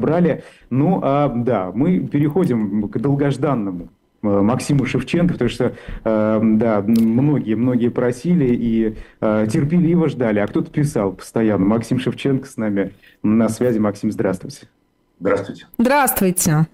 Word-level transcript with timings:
брали. 0.00 0.42
Ну, 0.70 1.00
а, 1.02 1.28
да, 1.28 1.70
мы 1.72 2.00
переходим 2.00 2.88
к 2.88 2.98
долгожданному 2.98 3.88
э, 4.22 4.26
Максиму 4.26 4.86
Шевченко, 4.86 5.34
потому 5.34 5.50
что, 5.50 5.72
э, 6.04 6.40
да, 6.42 6.82
многие, 6.86 7.54
многие 7.54 7.88
просили 7.88 8.54
и 8.54 8.96
э, 9.20 9.46
терпеливо 9.50 10.08
ждали, 10.08 10.40
а 10.40 10.46
кто-то 10.46 10.70
писал 10.70 11.12
постоянно. 11.12 11.64
Максим 11.64 11.98
Шевченко 12.00 12.48
с 12.48 12.56
нами 12.56 12.92
на 13.22 13.48
связи. 13.48 13.78
Максим, 13.78 14.10
здравствуйте. 14.10 14.66
Здравствуйте. 15.20 15.66
Здравствуйте. 15.78 16.66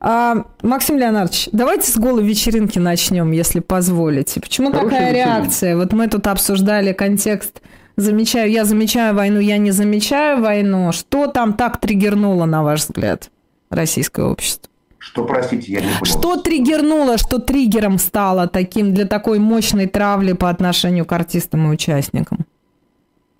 А, 0.00 0.46
Максим 0.62 0.96
Леонардович, 0.96 1.48
давайте 1.52 1.90
с 1.90 1.96
голой 1.96 2.24
вечеринки 2.24 2.78
начнем, 2.78 3.30
если 3.32 3.60
позволите. 3.60 4.40
Почему 4.40 4.70
Хорошая 4.70 4.90
такая 4.90 5.10
вечеринка. 5.10 5.40
реакция? 5.40 5.76
Вот 5.76 5.92
мы 5.92 6.08
тут 6.08 6.26
обсуждали 6.26 6.92
контекст 6.92 7.60
замечаю, 7.96 8.50
я 8.50 8.64
замечаю 8.64 9.14
войну, 9.14 9.40
я 9.40 9.58
не 9.58 9.70
замечаю 9.70 10.40
войну. 10.40 10.92
Что 10.92 11.26
там 11.26 11.54
так 11.54 11.80
триггернуло, 11.80 12.44
на 12.44 12.62
ваш 12.62 12.80
взгляд, 12.80 13.30
российское 13.70 14.24
общество? 14.24 14.70
Что, 14.98 15.24
простите, 15.24 15.72
я 15.72 15.80
не 15.80 15.86
понял. 15.86 16.04
Что 16.04 16.36
триггернуло, 16.36 17.18
что 17.18 17.38
триггером 17.38 17.98
стало 17.98 18.46
таким 18.46 18.94
для 18.94 19.06
такой 19.06 19.38
мощной 19.38 19.86
травли 19.86 20.34
по 20.34 20.50
отношению 20.50 21.06
к 21.06 21.12
артистам 21.12 21.66
и 21.66 21.74
участникам? 21.74 22.46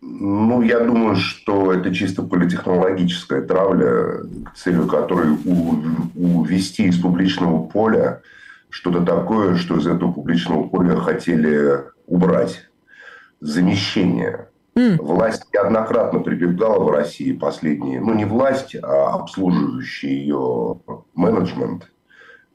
Ну, 0.00 0.62
я 0.62 0.80
думаю, 0.80 1.16
что 1.16 1.72
это 1.72 1.94
чисто 1.94 2.22
политехнологическая 2.22 3.42
травля, 3.42 4.22
целью 4.56 4.86
которой 4.86 5.36
увести 6.14 6.84
из 6.84 6.98
публичного 6.98 7.62
поля 7.64 8.22
что-то 8.70 9.02
такое, 9.02 9.56
что 9.56 9.76
из 9.76 9.86
этого 9.86 10.12
публичного 10.12 10.66
поля 10.68 10.96
хотели 10.96 11.84
убрать. 12.06 12.66
Замещение. 13.40 14.48
Власть 14.98 15.44
неоднократно 15.52 16.20
прибегала 16.20 16.82
в 16.84 16.90
России 16.90 17.32
последние, 17.32 18.00
ну 18.00 18.14
не 18.14 18.24
власть, 18.24 18.76
а 18.82 19.14
обслуживающий 19.14 20.08
ее 20.08 20.80
менеджмент 21.14 21.90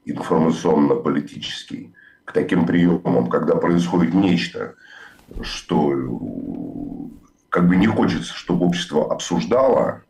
информационно-политический 0.04 1.94
к 2.24 2.32
таким 2.32 2.66
приемам, 2.66 3.28
когда 3.28 3.56
происходит 3.56 4.14
нечто, 4.14 4.74
что 5.42 5.92
как 7.48 7.68
бы 7.68 7.76
не 7.76 7.86
хочется, 7.86 8.34
чтобы 8.34 8.66
общество 8.66 9.12
обсуждало, 9.12 10.02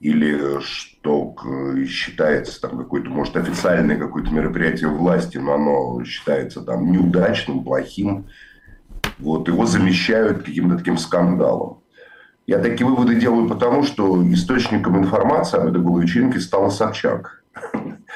или 0.00 0.60
что 0.60 1.36
считается 1.86 2.60
там 2.60 2.76
какое-то, 2.76 3.08
может, 3.08 3.36
официальное 3.36 3.96
какое-то 3.96 4.30
мероприятие 4.32 4.88
власти, 4.88 5.38
но 5.38 5.54
оно 5.54 6.04
считается 6.04 6.60
там 6.62 6.90
неудачным, 6.90 7.62
плохим, 7.62 8.26
вот, 9.22 9.48
его 9.48 9.66
замещают 9.66 10.42
каким-то 10.42 10.76
таким 10.76 10.98
скандалом. 10.98 11.78
Я 12.46 12.58
такие 12.58 12.86
выводы 12.86 13.14
делаю 13.14 13.48
потому, 13.48 13.84
что 13.84 14.22
источником 14.32 14.98
информации 14.98 15.58
об 15.58 15.68
этой 15.68 15.80
голой 15.80 16.02
вечеринке 16.02 16.40
стал 16.40 16.70
Собчак. 16.70 17.42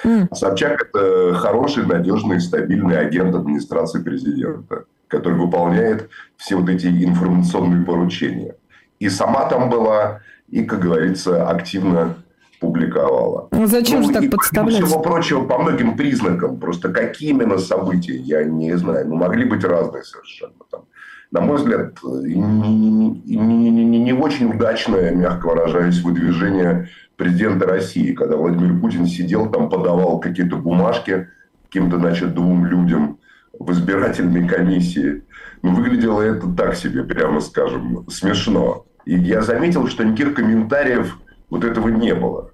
Mm. 0.05 0.34
Собчак– 0.34 0.89
это 0.95 1.34
хороший, 1.34 1.87
надежный, 1.87 2.41
стабильный 2.41 2.99
агент 2.99 3.34
администрации 3.34 4.03
президента, 4.03 4.84
который 5.09 5.39
выполняет 5.39 6.11
все 6.37 6.57
вот 6.57 6.69
эти 6.69 6.87
информационные 6.87 7.84
поручения. 7.84 8.57
И 8.99 9.09
сама 9.09 9.49
там 9.49 9.71
была, 9.71 10.21
и, 10.49 10.65
как 10.65 10.81
говорится, 10.81 11.49
активно 11.49 12.17
публиковала. 12.61 13.49
Ну, 13.53 13.67
зачем 13.67 14.01
ну, 14.01 14.09
же 14.09 14.12
так 14.15 14.31
подставлять? 14.31 14.84
всего 14.84 15.01
прочего, 15.01 15.47
по 15.47 15.59
многим 15.59 15.97
признакам. 15.97 16.59
Просто 16.59 16.89
какие 16.89 17.31
именно 17.31 17.59
события, 17.59 18.17
я 18.17 18.45
не 18.45 18.77
знаю. 18.77 19.09
Ну, 19.09 19.17
могли 19.17 19.45
быть 19.45 19.65
разные 19.65 20.03
совершенно. 20.03 20.55
Там, 20.71 20.84
на 21.31 21.41
мой 21.41 21.57
взгляд, 21.57 21.99
не, 22.03 22.35
не, 22.35 23.71
не, 23.71 23.99
не 23.99 24.13
очень 24.13 24.55
удачное, 24.55 25.15
мягко 25.15 25.47
выражаясь, 25.49 26.01
выдвижение 26.03 26.89
президента 27.17 27.67
России, 27.67 28.13
когда 28.13 28.37
Владимир 28.37 28.81
Путин 28.81 29.07
сидел 29.07 29.51
там, 29.51 29.69
подавал 29.69 30.21
какие-то 30.21 30.57
бумажки 30.57 31.29
каким-то, 31.65 31.99
значит, 31.99 32.35
двум 32.35 32.67
людям 32.67 33.19
в 33.59 33.73
избирательной 33.73 34.47
комиссии. 34.47 35.23
Ну, 35.62 35.75
выглядело 35.75 36.21
это 36.21 36.49
так 36.49 36.77
себе, 36.77 37.03
прямо 37.03 37.41
скажем, 37.41 38.06
смешно. 38.09 38.87
И 39.05 39.17
я 39.17 39.43
заметил, 39.43 39.89
что 39.89 40.05
никаких 40.05 40.34
комментариев 40.34 41.19
вот 41.50 41.65
этого 41.65 41.89
не 41.89 42.15
было. 42.15 42.50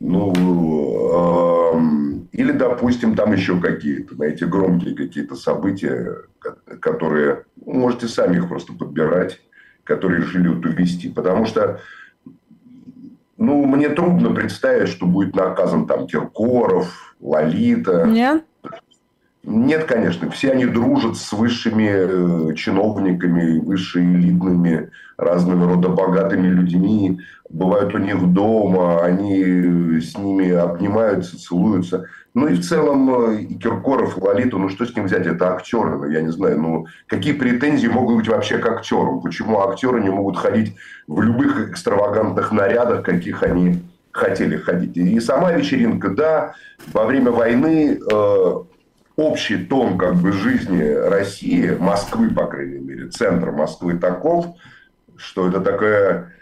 Ну, 0.00 0.32
э, 0.32 1.63
или, 2.34 2.50
допустим, 2.50 3.14
там 3.14 3.32
еще 3.32 3.60
какие-то, 3.60 4.16
знаете, 4.16 4.46
громкие 4.46 4.96
какие-то 4.96 5.36
события, 5.36 6.16
которые, 6.80 7.44
можете 7.64 8.08
сами 8.08 8.38
их 8.38 8.48
просто 8.48 8.72
подбирать, 8.72 9.40
которые 9.84 10.22
решили 10.22 10.48
вот 10.48 10.66
увести. 10.66 11.08
Потому 11.10 11.46
что, 11.46 11.80
ну, 13.36 13.64
мне 13.66 13.88
трудно 13.88 14.34
представить, 14.34 14.88
что 14.88 15.06
будет 15.06 15.36
наказан 15.36 15.86
там 15.86 16.08
Киркоров, 16.08 17.14
Лолита. 17.20 18.04
Нет? 18.04 18.44
Нет, 19.46 19.84
конечно. 19.84 20.30
Все 20.30 20.52
они 20.52 20.64
дружат 20.64 21.16
с 21.18 21.32
высшими 21.32 22.50
э, 22.50 22.54
чиновниками, 22.54 23.58
высшеэлитными, 23.58 24.90
разного 25.18 25.68
рода 25.68 25.90
богатыми 25.90 26.48
людьми. 26.48 27.20
Бывают 27.50 27.94
у 27.94 27.98
них 27.98 28.32
дома, 28.32 29.04
они 29.04 30.00
с 30.00 30.16
ними 30.16 30.50
обнимаются, 30.50 31.38
целуются. 31.38 32.06
Ну 32.32 32.48
и 32.48 32.54
в 32.54 32.64
целом 32.64 33.32
э, 33.32 33.42
и 33.42 33.54
Киркоров, 33.58 34.16
и 34.16 34.20
Лолиту, 34.20 34.58
ну 34.58 34.70
что 34.70 34.86
с 34.86 34.96
ним 34.96 35.04
взять? 35.04 35.26
Это 35.26 35.54
актеры, 35.54 36.10
я 36.10 36.22
не 36.22 36.32
знаю. 36.32 36.58
Ну 36.58 36.86
какие 37.06 37.34
претензии 37.34 37.86
могут 37.86 38.16
быть 38.16 38.28
вообще 38.28 38.56
к 38.56 38.66
актерам? 38.66 39.20
Почему 39.20 39.60
актеры 39.60 40.02
не 40.02 40.10
могут 40.10 40.38
ходить 40.38 40.74
в 41.06 41.20
любых 41.20 41.70
экстравагантных 41.70 42.50
нарядах, 42.50 43.04
каких 43.04 43.42
они 43.42 43.82
хотели 44.10 44.56
ходить? 44.56 44.96
И 44.96 45.20
сама 45.20 45.52
вечеринка, 45.52 46.08
да, 46.08 46.54
во 46.94 47.04
время 47.04 47.30
войны 47.30 47.98
э, 47.98 48.54
общий 49.16 49.64
тон 49.64 49.96
как 49.96 50.16
бы 50.16 50.32
жизни 50.32 50.82
России, 50.82 51.76
Москвы, 51.78 52.30
по 52.30 52.46
крайней 52.46 52.78
мере, 52.78 53.08
центр 53.08 53.50
Москвы 53.50 53.98
таков, 53.98 54.46
что 55.16 55.48
это 55.48 55.60
такая, 55.60 56.32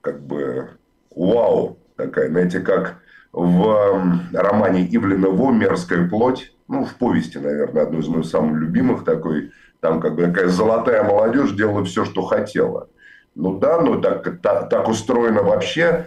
как 0.00 0.22
бы, 0.22 0.70
вау, 1.14 1.78
такая, 1.96 2.30
знаете, 2.30 2.60
как 2.60 2.98
в 3.32 4.18
романе 4.32 4.88
Ивлина 4.90 5.28
Во 5.28 5.50
«Мерзкая 5.50 6.08
плоть», 6.08 6.52
ну, 6.68 6.84
в 6.84 6.94
повести, 6.94 7.38
наверное, 7.38 7.82
одной 7.82 8.00
из 8.00 8.08
моих 8.08 8.26
самых 8.26 8.58
любимых 8.58 9.04
такой, 9.04 9.52
там 9.80 10.00
как 10.00 10.16
бы 10.16 10.22
такая 10.22 10.48
золотая 10.48 11.04
молодежь 11.04 11.52
делала 11.52 11.84
все, 11.84 12.04
что 12.04 12.22
хотела. 12.22 12.88
Ну 13.34 13.58
да, 13.58 13.80
ну 13.82 14.00
так, 14.00 14.40
так, 14.40 14.70
так 14.70 14.88
устроено 14.88 15.42
вообще 15.42 16.06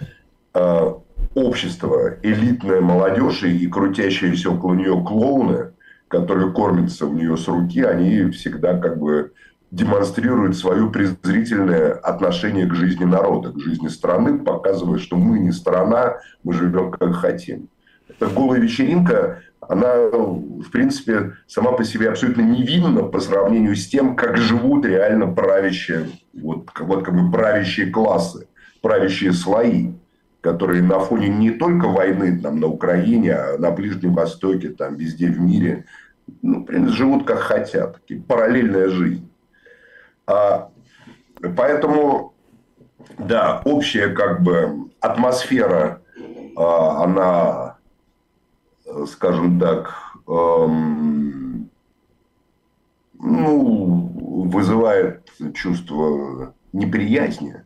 э, 0.55 0.93
общество, 1.35 2.15
элитная 2.23 2.81
молодежь 2.81 3.43
и, 3.43 3.55
и 3.59 3.67
крутящиеся 3.67 4.49
около 4.49 4.73
нее 4.73 5.01
клоуны– 5.05 5.73
которые 6.09 6.51
кормятся 6.51 7.05
у 7.05 7.13
нее 7.13 7.37
с 7.37 7.47
руки, 7.47 7.81
они 7.81 8.31
всегда 8.31 8.77
как 8.77 8.99
бы 8.99 9.31
демонстрируют 9.71 10.57
свое 10.57 10.89
презрительное 10.89 11.93
отношение 11.93 12.65
к 12.65 12.73
жизни 12.73 13.05
народа, 13.05 13.51
к 13.51 13.59
жизни 13.59 13.87
страны, 13.87 14.39
показывая, 14.39 14.97
что 14.97 15.15
мы 15.15 15.39
не 15.39 15.51
страна, 15.51 16.17
мы 16.43 16.53
живем 16.53 16.91
как 16.91 17.13
хотим. 17.13 17.69
Эта 18.09 18.25
голая 18.27 18.59
вечеринка, 18.59 19.43
она, 19.61 20.07
в 20.07 20.71
принципе, 20.71 21.33
сама 21.45 21.73
по 21.73 21.83
себе 21.83 22.09
абсолютно 22.09 22.41
невинна 22.41 23.03
по 23.03 23.19
сравнению 23.19 23.75
с 23.75 23.87
тем, 23.87 24.15
как 24.15 24.37
живут 24.37 24.85
реально 24.85 25.27
правящие, 25.27 26.09
вот, 26.33 26.69
вот 26.79 27.05
как 27.05 27.13
бы 27.13 27.31
правящие 27.31 27.91
классы, 27.91 28.47
правящие 28.81 29.31
слои 29.31 29.91
которые 30.41 30.81
на 30.81 30.99
фоне 30.99 31.29
не 31.29 31.51
только 31.51 31.87
войны 31.87 32.39
там, 32.39 32.59
на 32.59 32.67
Украине, 32.67 33.33
а 33.33 33.57
на 33.57 33.71
Ближнем 33.71 34.13
Востоке, 34.13 34.69
там, 34.69 34.95
везде 34.95 35.27
в 35.27 35.39
мире, 35.39 35.85
ну, 36.41 36.63
принципе, 36.63 36.95
живут 36.95 37.25
как 37.25 37.39
хотят. 37.39 37.99
Параллельная 38.27 38.89
жизнь. 38.89 39.29
А, 40.27 40.69
поэтому, 41.57 42.33
да, 43.17 43.61
общая 43.65 44.09
как 44.09 44.43
бы 44.43 44.89
атмосфера, 45.01 46.01
а, 46.55 47.03
она, 47.03 47.77
скажем 49.07 49.59
так, 49.59 49.93
эм, 50.27 51.69
ну, 53.19 54.45
вызывает 54.49 55.29
чувство 55.53 56.53
неприязни 56.71 57.63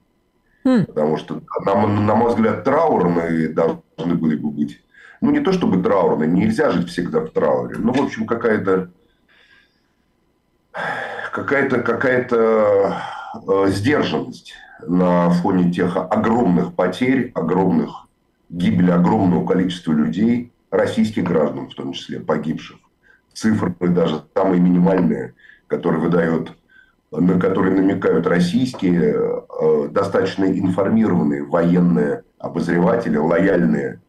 Хм. 0.64 0.86
Потому 0.86 1.18
что, 1.18 1.42
на, 1.66 1.88
на 1.88 2.16
мой 2.16 2.30
взгляд, 2.30 2.64
траурные 2.64 3.50
должны 3.50 4.16
были 4.16 4.36
бы 4.36 4.50
быть. 4.50 4.82
Ну, 5.22 5.32
не 5.32 5.40
то 5.40 5.52
чтобы 5.52 5.82
траурные, 5.82 6.30
нельзя 6.30 6.72
жить 6.72 6.90
всегда 6.90 7.22
в 7.22 7.30
трауре. 7.30 7.78
Ну, 7.78 7.94
в 7.94 8.02
общем, 8.02 8.26
какая-то 8.26 8.90
какая-то 11.32 11.80
какая-то 11.82 13.02
э, 13.48 13.66
сдержанность 13.68 14.54
на 14.86 15.30
фоне 15.30 15.72
тех 15.72 15.98
огромных 15.98 16.74
потерь, 16.76 17.32
огромных 17.36 18.08
гибели 18.50 18.92
огромного 18.92 19.46
количества 19.46 19.94
людей, 19.94 20.52
российских 20.70 21.24
граждан 21.24 21.70
в 21.70 21.76
том 21.76 21.94
числе, 21.94 22.20
погибших. 22.20 22.78
Цифры 23.34 23.74
даже 23.80 24.24
самые 24.36 24.62
минимальные, 24.62 25.34
которые 25.68 26.02
выдает 26.02 26.52
на 27.20 27.40
которые 27.40 27.76
намекают 27.76 28.26
российские, 28.26 29.16
э, 29.16 29.88
достаточно 29.90 30.46
информированные 30.46 31.44
военные 31.44 32.24
обозреватели, 32.40 33.18
лояльные 33.18 34.02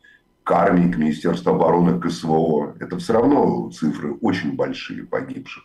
к 0.42 0.50
армии, 0.52 0.90
к 0.90 0.96
Министерству 0.96 1.52
обороны, 1.52 2.00
к 2.00 2.08
СВО. 2.10 2.74
Это 2.80 2.98
все 2.98 3.12
равно 3.12 3.70
цифры 3.70 4.14
очень 4.20 4.56
большие 4.56 5.04
погибших. 5.04 5.64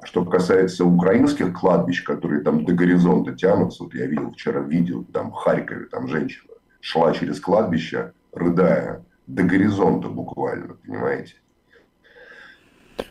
А 0.00 0.06
что 0.06 0.24
касается 0.24 0.84
украинских 0.84 1.52
кладбищ, 1.52 2.02
которые 2.02 2.42
там 2.42 2.64
до 2.64 2.72
горизонта 2.72 3.32
тянутся, 3.32 3.84
вот 3.84 3.94
я 3.94 4.06
видел 4.06 4.32
вчера 4.32 4.60
видео, 4.60 5.04
там 5.12 5.30
в 5.30 5.34
Харькове, 5.34 5.86
там 5.86 6.08
женщина 6.08 6.50
шла 6.80 7.12
через 7.12 7.40
кладбище, 7.40 8.12
рыдая, 8.32 9.04
до 9.26 9.42
горизонта 9.42 10.08
буквально, 10.08 10.74
понимаете? 10.74 11.34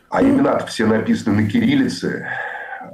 А 0.08 0.22
имена 0.22 0.58
все 0.58 0.86
написаны 0.86 1.42
на 1.42 1.48
кириллице, 1.48 2.26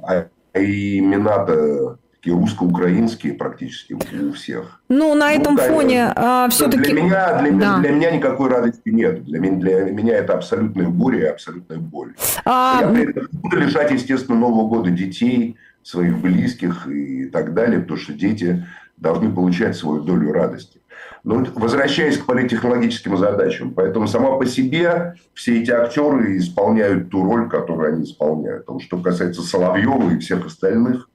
а 0.02 0.28
имена-то 0.64 1.98
такие 2.12 2.36
русско-украинские 2.36 3.34
практически 3.34 3.92
у 3.94 4.32
всех. 4.32 4.80
Ну, 4.88 5.14
на 5.14 5.28
ну, 5.28 5.40
этом 5.40 5.56
да, 5.56 5.68
фоне 5.68 6.12
а, 6.14 6.48
все-таки... 6.48 6.92
Для 6.92 7.02
меня, 7.02 7.40
для, 7.40 7.52
да. 7.52 7.78
для 7.78 7.90
меня 7.90 8.10
никакой 8.10 8.50
радости 8.50 8.88
нет. 8.88 9.24
Для 9.24 9.38
меня, 9.38 9.56
для 9.56 9.92
меня 9.92 10.16
это 10.16 10.34
абсолютная 10.34 10.88
буря 10.88 11.18
и 11.20 11.24
абсолютная 11.26 11.78
боль. 11.78 12.14
А... 12.44 12.80
Я 12.82 13.06
буду 13.32 13.56
лишать, 13.56 13.92
естественно, 13.92 14.38
Нового 14.38 14.68
года 14.68 14.90
детей, 14.90 15.56
своих 15.82 16.18
близких 16.18 16.88
и 16.88 17.26
так 17.26 17.54
далее, 17.54 17.78
потому 17.78 18.00
что 18.00 18.12
дети 18.12 18.66
должны 18.96 19.32
получать 19.32 19.76
свою 19.76 20.02
долю 20.02 20.32
радости. 20.32 20.80
Но 21.26 21.44
возвращаясь 21.56 22.18
к 22.18 22.24
политтехнологическим 22.24 23.16
задачам, 23.16 23.74
поэтому 23.74 24.06
сама 24.06 24.36
по 24.36 24.46
себе 24.46 25.16
все 25.34 25.60
эти 25.60 25.72
актеры 25.72 26.38
исполняют 26.38 27.10
ту 27.10 27.24
роль, 27.24 27.48
которую 27.48 27.94
они 27.94 28.04
исполняют. 28.04 28.64
А 28.68 28.78
что 28.78 28.98
касается 28.98 29.42
Соловьева 29.42 30.12
и 30.12 30.20
всех 30.20 30.46
остальных, 30.46 31.10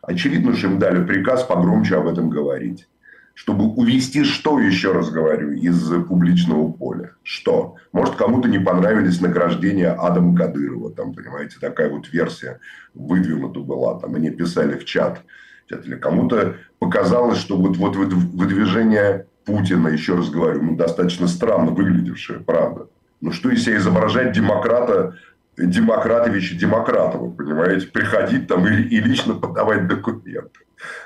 очевидно, 0.00 0.56
что 0.56 0.68
им 0.68 0.78
дали 0.78 1.04
приказ 1.04 1.42
погромче 1.42 1.96
об 1.96 2.06
этом 2.06 2.30
говорить. 2.30 2.88
Чтобы 3.34 3.66
увести 3.66 4.24
что, 4.24 4.58
еще 4.58 4.92
раз 4.92 5.10
говорю, 5.10 5.52
из 5.52 5.86
публичного 6.08 6.72
поля. 6.72 7.10
Что? 7.22 7.74
Может, 7.92 8.14
кому-то 8.14 8.48
не 8.48 8.58
понравились 8.58 9.20
награждения 9.20 9.92
Адама 9.92 10.34
Кадырова. 10.34 10.92
Там, 10.92 11.12
понимаете, 11.12 11.58
такая 11.60 11.90
вот 11.90 12.10
версия 12.10 12.58
выдвинута 12.94 13.60
была. 13.60 14.00
Там 14.00 14.14
они 14.14 14.30
писали 14.30 14.78
в 14.78 14.86
чат– 14.86 15.20
или 15.70 15.96
кому-то 15.96 16.56
показалось, 16.78 17.38
что 17.38 17.56
вот, 17.56 17.76
вот 17.76 17.96
выдвижение 17.96 19.26
Путина, 19.44 19.88
еще 19.88 20.14
раз 20.16 20.30
говорю, 20.30 20.62
ну, 20.62 20.76
достаточно 20.76 21.28
странно 21.28 21.70
выглядевшее, 21.70 22.40
правда. 22.40 22.88
Ну, 23.20 23.32
что 23.32 23.50
из 23.50 23.64
себя 23.64 23.76
изображать 23.76 24.32
демократа, 24.32 25.16
Демократовича 25.56 26.54
Демократова, 26.54 27.30
понимаете, 27.30 27.86
приходить 27.86 28.46
там 28.46 28.66
и, 28.66 28.82
и 28.82 29.00
лично 29.00 29.34
подавать 29.34 29.88
документы. 29.88 30.60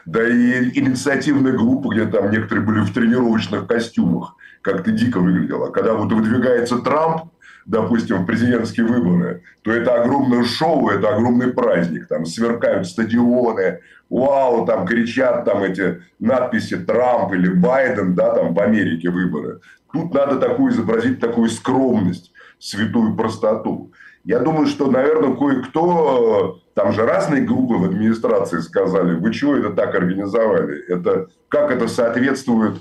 Да 0.05 0.27
и 0.27 0.77
инициативная 0.77 1.53
группа, 1.53 1.95
где 1.95 2.07
там 2.07 2.31
некоторые 2.31 2.67
были 2.67 2.81
в 2.81 2.93
тренировочных 2.93 3.69
костюмах, 3.69 4.35
как-то 4.63 4.91
дико 4.91 5.21
выглядело. 5.21 5.71
Когда 5.71 5.95
вот 5.95 6.13
выдвигается 6.13 6.79
Трамп, 6.79 7.31
допустим, 7.67 8.23
в 8.23 8.27
президентские 8.27 8.87
выборы, 8.87 9.43
то 9.63 9.73
это 9.73 10.03
огромное 10.03 10.45
шоу, 10.45 10.89
это 10.89 11.15
огромный 11.15 11.53
праздник. 11.53 12.09
Там 12.09 12.27
сверкают 12.27 12.87
стадионы, 12.87 13.81
вау, 14.09 14.67
там 14.67 14.87
кричат 14.87 15.45
там 15.45 15.63
эти 15.63 16.03
надписи 16.19 16.77
Трамп 16.77 17.33
или 17.33 17.49
Байден, 17.49 18.15
да, 18.15 18.35
там 18.35 18.55
в 18.55 18.61
Америке 18.61 19.11
выборы. 19.11 19.61
Тут 19.93 20.15
надо 20.15 20.37
такую 20.37 20.73
изобразить 20.73 21.21
такую 21.21 21.51
скромность, 21.51 22.33
святую 22.59 23.17
простоту. 23.17 23.93
Я 24.25 24.41
думаю, 24.41 24.67
что, 24.67 24.91
наверное, 24.91 25.35
кое-кто, 25.35 26.61
там 26.75 26.93
же 26.93 27.07
разные 27.07 27.43
группы 27.43 27.75
в 27.75 27.85
администрации 27.85 28.59
сказали, 28.59 29.15
вы 29.15 29.33
чего 29.33 29.57
это 29.57 29.71
так 29.71 29.95
организовали? 29.95 30.85
Это, 30.89 31.29
как 31.49 31.71
это 31.71 31.89
соответствует 31.89 32.75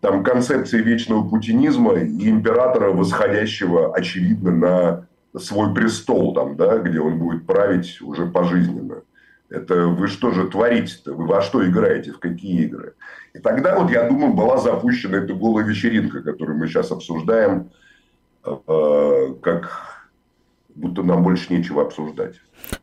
там, 0.00 0.22
концепции 0.22 0.80
вечного 0.80 1.28
путинизма 1.28 1.94
и 1.94 2.28
императора, 2.28 2.90
восходящего, 2.90 3.94
очевидно, 3.94 5.06
на 5.32 5.40
свой 5.40 5.74
престол, 5.74 6.34
там, 6.34 6.56
да, 6.56 6.78
где 6.78 7.00
он 7.00 7.18
будет 7.18 7.46
править 7.46 8.00
уже 8.00 8.26
пожизненно. 8.26 9.02
Это 9.48 9.86
вы 9.86 10.08
что 10.08 10.30
же 10.30 10.48
творите-то? 10.48 11.12
Вы 11.12 11.26
во 11.26 11.42
что 11.42 11.66
играете? 11.68 12.12
В 12.12 12.18
какие 12.18 12.64
игры? 12.64 12.94
И 13.34 13.38
тогда 13.38 13.78
вот, 13.78 13.90
я 13.90 14.08
думаю, 14.08 14.32
была 14.32 14.56
запущена 14.58 15.18
эта 15.18 15.34
голая 15.34 15.64
вечеринка, 15.64 16.22
которую 16.22 16.58
мы 16.58 16.68
сейчас 16.68 16.90
обсуждаем, 16.90 17.70
э, 18.44 19.34
как 19.42 19.91
будто 20.74 21.02
нам 21.02 21.22
больше 21.22 21.52
нечего 21.52 21.82
обсуждать. 21.82 22.34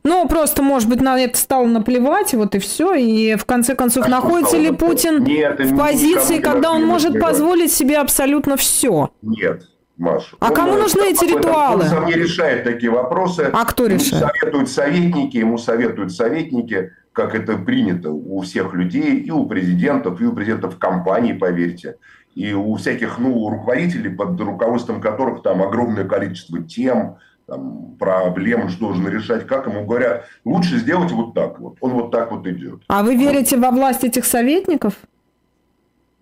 Ну, 0.03 0.27
просто, 0.27 0.61
может 0.61 0.89
быть, 0.89 1.01
на 1.01 1.19
это 1.19 1.37
стало 1.37 1.65
наплевать, 1.65 2.33
вот 2.33 2.55
и 2.55 2.59
все. 2.59 2.93
И 2.93 3.35
в 3.35 3.45
конце 3.45 3.75
концов, 3.75 4.05
а 4.05 4.09
находится 4.09 4.57
ли 4.57 4.71
Путин 4.71 5.23
Нет, 5.23 5.59
в 5.59 5.77
позиции, 5.77 6.39
когда 6.39 6.71
он 6.71 6.85
может 6.85 7.09
наплевать. 7.09 7.31
позволить 7.31 7.71
себе 7.71 7.97
абсолютно 7.97 8.57
все? 8.57 9.09
Нет. 9.21 9.63
Маша. 9.97 10.37
А 10.39 10.47
он, 10.47 10.55
кому 10.55 10.73
нужны 10.75 11.11
эти 11.11 11.25
ритуалы? 11.25 11.83
Он 11.83 11.89
сам 11.89 12.05
не 12.05 12.13
решает 12.13 12.63
такие 12.63 12.89
вопросы. 12.89 13.49
А 13.51 13.65
кто 13.65 13.85
решает? 13.85 14.13
Ему 14.13 14.29
советуют 14.29 14.69
советники, 14.69 15.37
ему 15.37 15.57
советуют 15.57 16.11
советники, 16.13 16.93
как 17.11 17.35
это 17.35 17.57
принято 17.57 18.11
у 18.11 18.39
всех 18.41 18.73
людей, 18.73 19.17
и 19.17 19.29
у 19.29 19.45
президентов, 19.45 20.21
и 20.21 20.25
у 20.25 20.31
президентов 20.31 20.77
компаний, 20.77 21.33
поверьте 21.33 21.95
и 22.35 22.53
у 22.53 22.75
всяких 22.75 23.19
ну, 23.19 23.49
руководителей, 23.49 24.09
под 24.09 24.39
руководством 24.39 25.01
которых 25.01 25.41
там 25.43 25.61
огромное 25.61 26.05
количество 26.05 26.63
тем, 26.63 27.17
там, 27.49 27.95
проблем, 27.99 28.69
что 28.69 28.89
нужно 28.89 29.09
решать, 29.09 29.47
как 29.47 29.67
ему 29.67 29.85
говорят, 29.85 30.25
лучше 30.45 30.77
сделать 30.77 31.11
вот 31.11 31.33
так 31.33 31.59
вот. 31.59 31.77
Он 31.81 31.91
вот 31.91 32.11
так 32.11 32.31
вот 32.31 32.47
идет. 32.47 32.81
А 32.87 33.03
вы 33.03 33.15
верите 33.15 33.57
во 33.57 33.71
власть 33.71 34.03
этих 34.03 34.25
советников? 34.25 34.93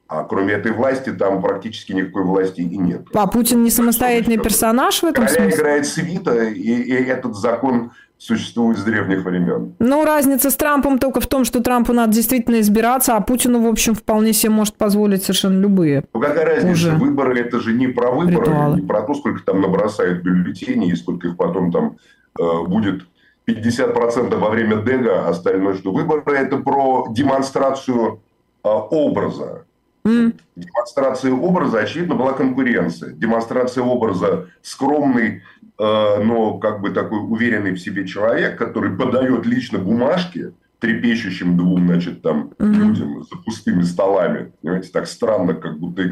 А 0.07 0.23
кроме 0.23 0.53
этой 0.53 0.71
власти 0.71 1.11
там 1.11 1.41
практически 1.41 1.91
никакой 1.91 2.23
власти 2.23 2.61
и 2.61 2.77
нет. 2.77 3.07
А 3.13 3.27
Путин 3.27 3.63
не 3.63 3.69
самостоятельный 3.69 4.37
персонаж 4.37 5.01
в 5.01 5.03
этом 5.03 5.25
Короля 5.25 5.43
смысле? 5.43 5.59
играет 5.59 5.85
свита, 5.85 6.43
и, 6.45 6.61
и 6.61 6.93
этот 6.93 7.35
закон 7.35 7.91
существует 8.17 8.77
с 8.77 8.83
древних 8.83 9.23
времен. 9.23 9.75
Ну, 9.79 10.03
разница 10.03 10.49
с 10.49 10.55
Трампом 10.55 10.97
только 10.97 11.21
в 11.21 11.27
том, 11.27 11.45
что 11.45 11.61
Трампу 11.61 11.93
надо 11.93 12.13
действительно 12.13 12.59
избираться, 12.59 13.15
а 13.15 13.21
Путину, 13.21 13.61
в 13.61 13.67
общем, 13.67 13.93
вполне 13.93 14.33
себе 14.33 14.51
может 14.51 14.75
позволить 14.75 15.23
совершенно 15.23 15.59
любые. 15.59 16.03
Ну, 16.13 16.19
какая 16.19 16.45
разница? 16.45 16.71
Уже 16.71 16.91
Выборы– 16.93 17.39
это 17.41 17.59
же 17.59 17.73
не 17.73 17.87
про 17.87 18.11
выборы, 18.11 18.45
ритуалы. 18.45 18.81
не 18.81 18.87
про 18.87 19.01
то, 19.03 19.13
сколько 19.13 19.43
там 19.43 19.61
набросают 19.61 20.23
бюллетеней, 20.23 20.91
и 20.91 20.95
сколько 20.95 21.27
их 21.27 21.37
потом 21.37 21.71
там 21.71 21.97
э, 22.39 22.67
будет 22.67 23.03
50% 23.47 24.35
во 24.35 24.49
время 24.49 24.77
Дега, 24.77 25.27
остальное 25.27 25.75
что? 25.75 25.91
Выборы– 25.91 26.23
это 26.37 26.57
про 26.57 27.07
демонстрацию 27.11 28.19
э, 28.63 28.67
образа. 28.67 29.66
Mm. 30.07 30.39
Демонстрация 30.55 31.33
образа, 31.33 31.79
очевидно, 31.79 32.15
была 32.15 32.33
конкуренция. 32.33 33.11
Демонстрация 33.11 33.83
образа 33.83 34.47
скромный, 34.61 35.41
Э, 35.79 36.23
но 36.23 36.57
как 36.57 36.81
бы 36.81 36.89
такой 36.89 37.19
уверенный 37.19 37.71
в 37.71 37.79
себе 37.79 38.07
человек, 38.07 38.57
который 38.57 38.95
подает 38.95 39.45
лично 39.45 39.77
бумажки 39.77 40.53
трепещущим 40.79 41.57
двум, 41.57 41.87
значит, 41.87 42.21
там 42.21 42.51
mm-hmm. 42.57 42.73
людям 42.73 43.23
за 43.23 43.37
пустыми 43.37 43.81
столами. 43.83 44.51
Понимаете, 44.61 44.89
так 44.91 45.07
странно, 45.07 45.53
как 45.53 45.79
будто, 45.79 46.03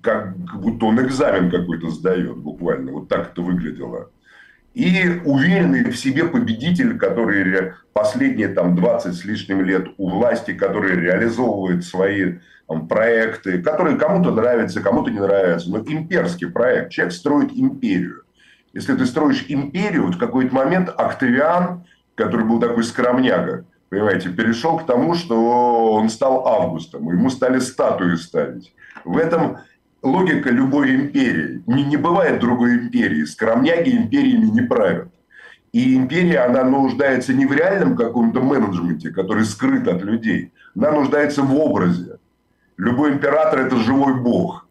как, 0.00 0.34
как 0.46 0.60
будто 0.60 0.86
он 0.86 1.00
экзамен 1.00 1.50
какой-то 1.50 1.90
сдает 1.90 2.36
буквально. 2.36 2.92
Вот 2.92 3.08
так 3.08 3.32
это 3.32 3.42
выглядело. 3.42 4.10
И 4.74 5.20
уверенный 5.24 5.90
в 5.90 5.96
себе 5.96 6.24
победитель, 6.24 6.98
который 6.98 7.72
последние 7.92 8.48
там 8.48 8.76
20 8.76 9.14
с 9.14 9.24
лишним 9.24 9.62
лет 9.62 9.88
у 9.96 10.08
власти, 10.08 10.52
который 10.52 10.94
реализовывает 10.94 11.84
свои 11.84 12.34
проекты, 12.68 13.62
которые 13.62 13.96
кому-то 13.96 14.30
нравятся, 14.30 14.80
кому-то 14.80 15.10
не 15.10 15.20
нравятся, 15.20 15.70
но 15.70 15.78
имперский 15.78 16.48
проект. 16.48 16.92
Человек 16.92 17.14
строит 17.14 17.50
империю. 17.54 18.22
Если 18.74 18.94
ты 18.94 19.06
строишь 19.06 19.46
империю, 19.48 20.06
вот 20.06 20.16
в 20.16 20.18
какой-то 20.18 20.54
момент 20.54 20.90
Октавиан, 20.96 21.84
который 22.14 22.44
был 22.44 22.60
такой 22.60 22.84
скромняга, 22.84 23.64
понимаете, 23.88 24.28
перешел 24.28 24.78
к 24.78 24.86
тому, 24.86 25.14
что 25.14 25.94
он 25.94 26.10
стал 26.10 26.46
Августом, 26.46 27.10
ему 27.10 27.30
стали 27.30 27.58
статуи 27.58 28.16
ставить. 28.16 28.74
В 29.04 29.16
этом 29.16 29.58
логика 30.02 30.50
любой 30.50 30.94
империи. 30.94 31.62
Не, 31.66 31.84
не 31.84 31.96
бывает 31.96 32.40
другой 32.40 32.74
империи. 32.74 33.24
Скромняги 33.24 33.90
империями 33.90 34.46
не 34.46 34.60
правят. 34.60 35.08
И 35.72 35.96
империя, 35.96 36.40
она 36.40 36.64
нуждается 36.64 37.34
не 37.34 37.46
в 37.46 37.52
реальном 37.52 37.96
каком-то 37.96 38.40
менеджменте, 38.40 39.10
который 39.10 39.44
скрыт 39.44 39.86
от 39.86 40.02
людей. 40.02 40.52
Она 40.74 40.92
нуждается 40.92 41.42
в 41.42 41.54
образе. 41.54 42.18
Любой 42.78 43.12
император– 43.12 43.58
это 43.66 43.76
живой 43.76 44.14
бог. 44.14 44.66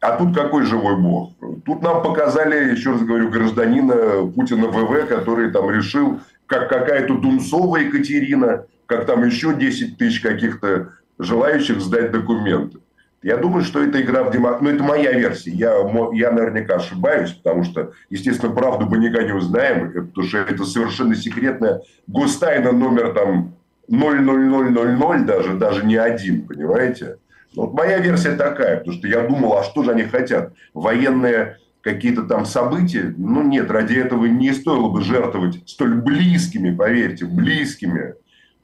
А 0.00 0.16
тут 0.16 0.34
какой 0.34 0.64
живой 0.64 0.96
бог? 0.96 1.32
Тут 1.64 1.82
нам 1.82 2.02
показали, 2.02 2.72
еще 2.72 2.92
раз 2.92 3.02
говорю, 3.02 3.30
гражданина 3.30 4.26
Путина 4.34 4.68
ВВ, 4.68 5.06
который 5.06 5.50
там 5.50 5.70
решил, 5.70 6.20
как 6.46 6.68
какая-то 6.68 7.18
Дунцова 7.18 7.76
Екатерина, 7.76 8.64
как 8.86 9.04
там 9.04 9.24
еще 9.24 9.54
10 9.54 9.98
тысяч 9.98 10.20
каких-то 10.20 10.92
желающих 11.18 11.80
сдать 11.80 12.10
документы. 12.10 12.78
Я 13.22 13.36
думаю, 13.36 13.64
что 13.64 13.82
это 13.82 14.00
игра 14.00 14.22
в 14.22 14.30
демократию. 14.30 14.70
Ну, 14.70 14.74
это 14.76 14.84
моя 14.84 15.12
версия. 15.12 15.50
Я, 15.50 15.74
я 16.12 16.30
наверняка 16.30 16.76
ошибаюсь, 16.76 17.32
потому 17.32 17.64
что, 17.64 17.92
естественно, 18.08 18.54
правду 18.54 18.86
мы 18.86 18.98
никогда 18.98 19.24
не 19.24 19.32
узнаем, 19.32 19.92
потому 19.92 20.26
что 20.26 20.38
это 20.38 20.64
совершенно 20.64 21.16
секретная 21.16 21.82
гостайна 22.06 22.70
номер 22.72 23.12
там 23.12 23.55
00000 23.88 25.24
даже, 25.24 25.54
даже 25.54 25.84
не 25.84 25.96
один, 25.96 26.46
понимаете? 26.46 27.18
Вот 27.54 27.72
моя 27.72 27.98
версия 27.98 28.36
такая, 28.36 28.78
потому 28.78 28.96
что 28.96 29.08
я 29.08 29.26
думал, 29.26 29.56
а 29.56 29.64
что 29.64 29.82
же 29.82 29.92
они 29.92 30.02
хотят? 30.02 30.52
Военные 30.74 31.58
какие-то 31.80 32.24
там 32.24 32.44
события? 32.44 33.14
Ну 33.16 33.42
нет, 33.42 33.70
ради 33.70 33.94
этого 33.94 34.26
не 34.26 34.52
стоило 34.52 34.90
бы 34.90 35.02
жертвовать 35.02 35.62
столь 35.66 35.94
близкими, 35.94 36.74
поверьте, 36.74 37.24
близкими 37.24 38.14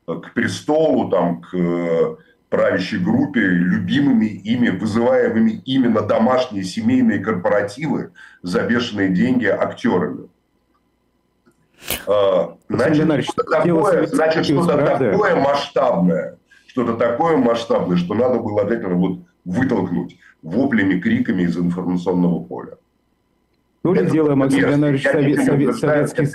к 0.06 0.34
престолу, 0.34 1.08
там, 1.08 1.40
к 1.40 1.54
э, 1.54 2.16
правящей 2.50 2.98
группе, 2.98 3.40
любимыми 3.40 4.26
ими, 4.26 4.68
вызываемыми 4.68 5.62
именно 5.64 6.02
домашние 6.02 6.64
семейные 6.64 7.20
корпоративы 7.20 8.10
за 8.42 8.62
бешеные 8.62 9.08
деньги 9.08 9.46
актерами. 9.46 10.28
А, 12.06 12.56
значит, 12.68 13.24
что-то 13.24 13.50
такое, 13.50 14.06
значит, 14.06 14.44
что-то 14.44 14.76
такое 14.76 15.36
масштабное, 15.36 16.38
что-то 16.66 16.94
такое 16.94 17.36
масштабное, 17.36 17.96
что 17.96 18.14
надо 18.14 18.38
было 18.38 18.62
обязательно 18.62 18.94
вот 18.94 19.18
вытолкнуть 19.44 20.18
воплями, 20.42 21.00
криками 21.00 21.42
из 21.42 21.56
информационного 21.56 22.42
поля. 22.42 22.76
То 23.82 23.94
ли 23.94 24.06
дело, 24.06 24.34
Максим 24.34 24.60
Леонидович, 24.60 25.02
совет, 25.02 25.44
совет, 25.44 25.76
советский... 25.76 26.28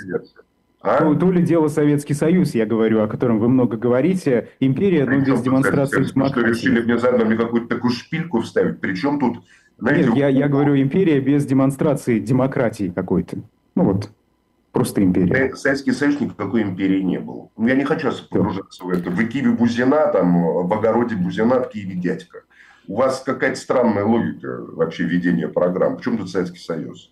А? 0.80 0.98
То, 0.98 1.14
то 1.14 1.32
ли 1.32 1.42
дело 1.42 1.66
Советский 1.68 2.14
Союз, 2.14 2.54
я 2.54 2.64
говорю, 2.64 3.02
о 3.02 3.08
котором 3.08 3.40
вы 3.40 3.48
много 3.48 3.76
говорите. 3.76 4.50
Империя, 4.60 5.04
но 5.04 5.18
без 5.18 5.40
демонстрации 5.42 6.04
демократии. 6.04 6.40
Что 6.40 6.48
решили 6.48 6.80
внезапно 6.80 7.24
мне 7.24 7.36
какую-то 7.36 7.74
такую 7.74 7.90
шпильку 7.90 8.40
вставить. 8.42 8.80
Причем 8.80 9.18
тут... 9.18 9.42
Знаете, 9.78 10.08
Нет, 10.08 10.16
я, 10.16 10.28
я 10.28 10.48
говорю 10.48 10.76
империя 10.76 11.20
без 11.20 11.46
демонстрации 11.46 12.20
демократии 12.20 12.92
какой-то. 12.94 13.38
Ну 13.74 13.84
вот, 13.84 14.10
Просто 14.72 15.02
империя. 15.02 15.54
Советский 15.56 15.92
Союз 15.92 16.20
никакой 16.20 16.62
империи 16.62 17.00
не 17.00 17.18
был. 17.18 17.50
Я 17.56 17.74
не 17.74 17.84
хочу 17.84 18.10
погружаться 18.30 18.84
в 18.84 18.90
это. 18.90 19.10
В 19.10 19.28
Киеве 19.28 19.50
Бузина, 19.50 20.08
там, 20.08 20.66
в 20.66 20.72
огороде 20.72 21.16
Бузина, 21.16 21.60
в 21.60 21.70
Киеве 21.70 21.94
дядька. 21.94 22.42
У 22.86 22.96
вас 22.96 23.22
какая-то 23.24 23.58
странная 23.58 24.04
логика 24.04 24.60
вообще 24.60 25.04
ведения 25.04 25.48
программ. 25.48 25.96
В 25.96 26.02
чем 26.02 26.18
тут 26.18 26.30
Советский 26.30 26.58
Союз? 26.58 27.10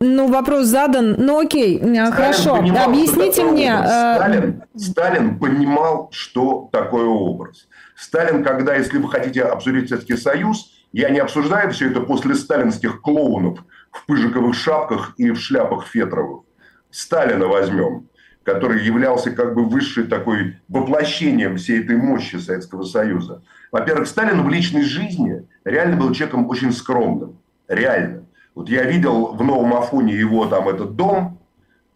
Ну, 0.00 0.28
вопрос 0.28 0.66
задан. 0.66 1.16
Ну, 1.18 1.40
окей, 1.40 1.78
э, 1.78 1.80
Сталин 1.80 2.12
хорошо. 2.12 2.56
Понимал, 2.56 2.88
Объясните 2.90 3.44
мне. 3.44 3.70
Э, 3.70 4.16
Сталин, 4.16 4.62
Сталин 4.74 5.38
понимал, 5.38 6.08
что 6.12 6.68
такое 6.72 7.06
образ. 7.06 7.68
Сталин, 7.96 8.44
когда, 8.44 8.74
если 8.74 8.98
вы 8.98 9.08
хотите 9.08 9.42
обсудить 9.42 9.88
Советский 9.88 10.16
Союз, 10.16 10.72
я 10.92 11.10
не 11.10 11.18
обсуждаю 11.18 11.70
все 11.70 11.90
это 11.90 12.00
после 12.00 12.34
сталинских 12.34 13.02
клоунов– 13.02 13.60
в 13.96 14.06
пыжиковых 14.06 14.54
шапках 14.54 15.14
и 15.16 15.30
в 15.30 15.36
шляпах 15.36 15.86
фетровых. 15.86 16.42
Сталина 16.90 17.46
возьмем, 17.46 18.08
который 18.42 18.84
являлся 18.84 19.30
как 19.30 19.54
бы 19.54 19.64
высшей 19.64 20.04
такой 20.04 20.56
воплощением 20.68 21.56
всей 21.56 21.82
этой 21.82 21.96
мощи 21.96 22.36
Советского 22.36 22.84
Союза. 22.84 23.42
Во-первых, 23.72 24.06
Сталин 24.06 24.42
в 24.42 24.48
личной 24.48 24.82
жизни 24.82 25.46
реально 25.64 25.96
был 25.96 26.12
человеком 26.12 26.48
очень 26.48 26.72
скромным. 26.72 27.38
Реально. 27.68 28.24
Вот 28.54 28.68
я 28.68 28.84
видел 28.84 29.34
в 29.34 29.42
Новом 29.42 29.74
Афоне 29.74 30.14
его 30.14 30.46
там 30.46 30.68
этот 30.68 30.96
дом, 30.96 31.38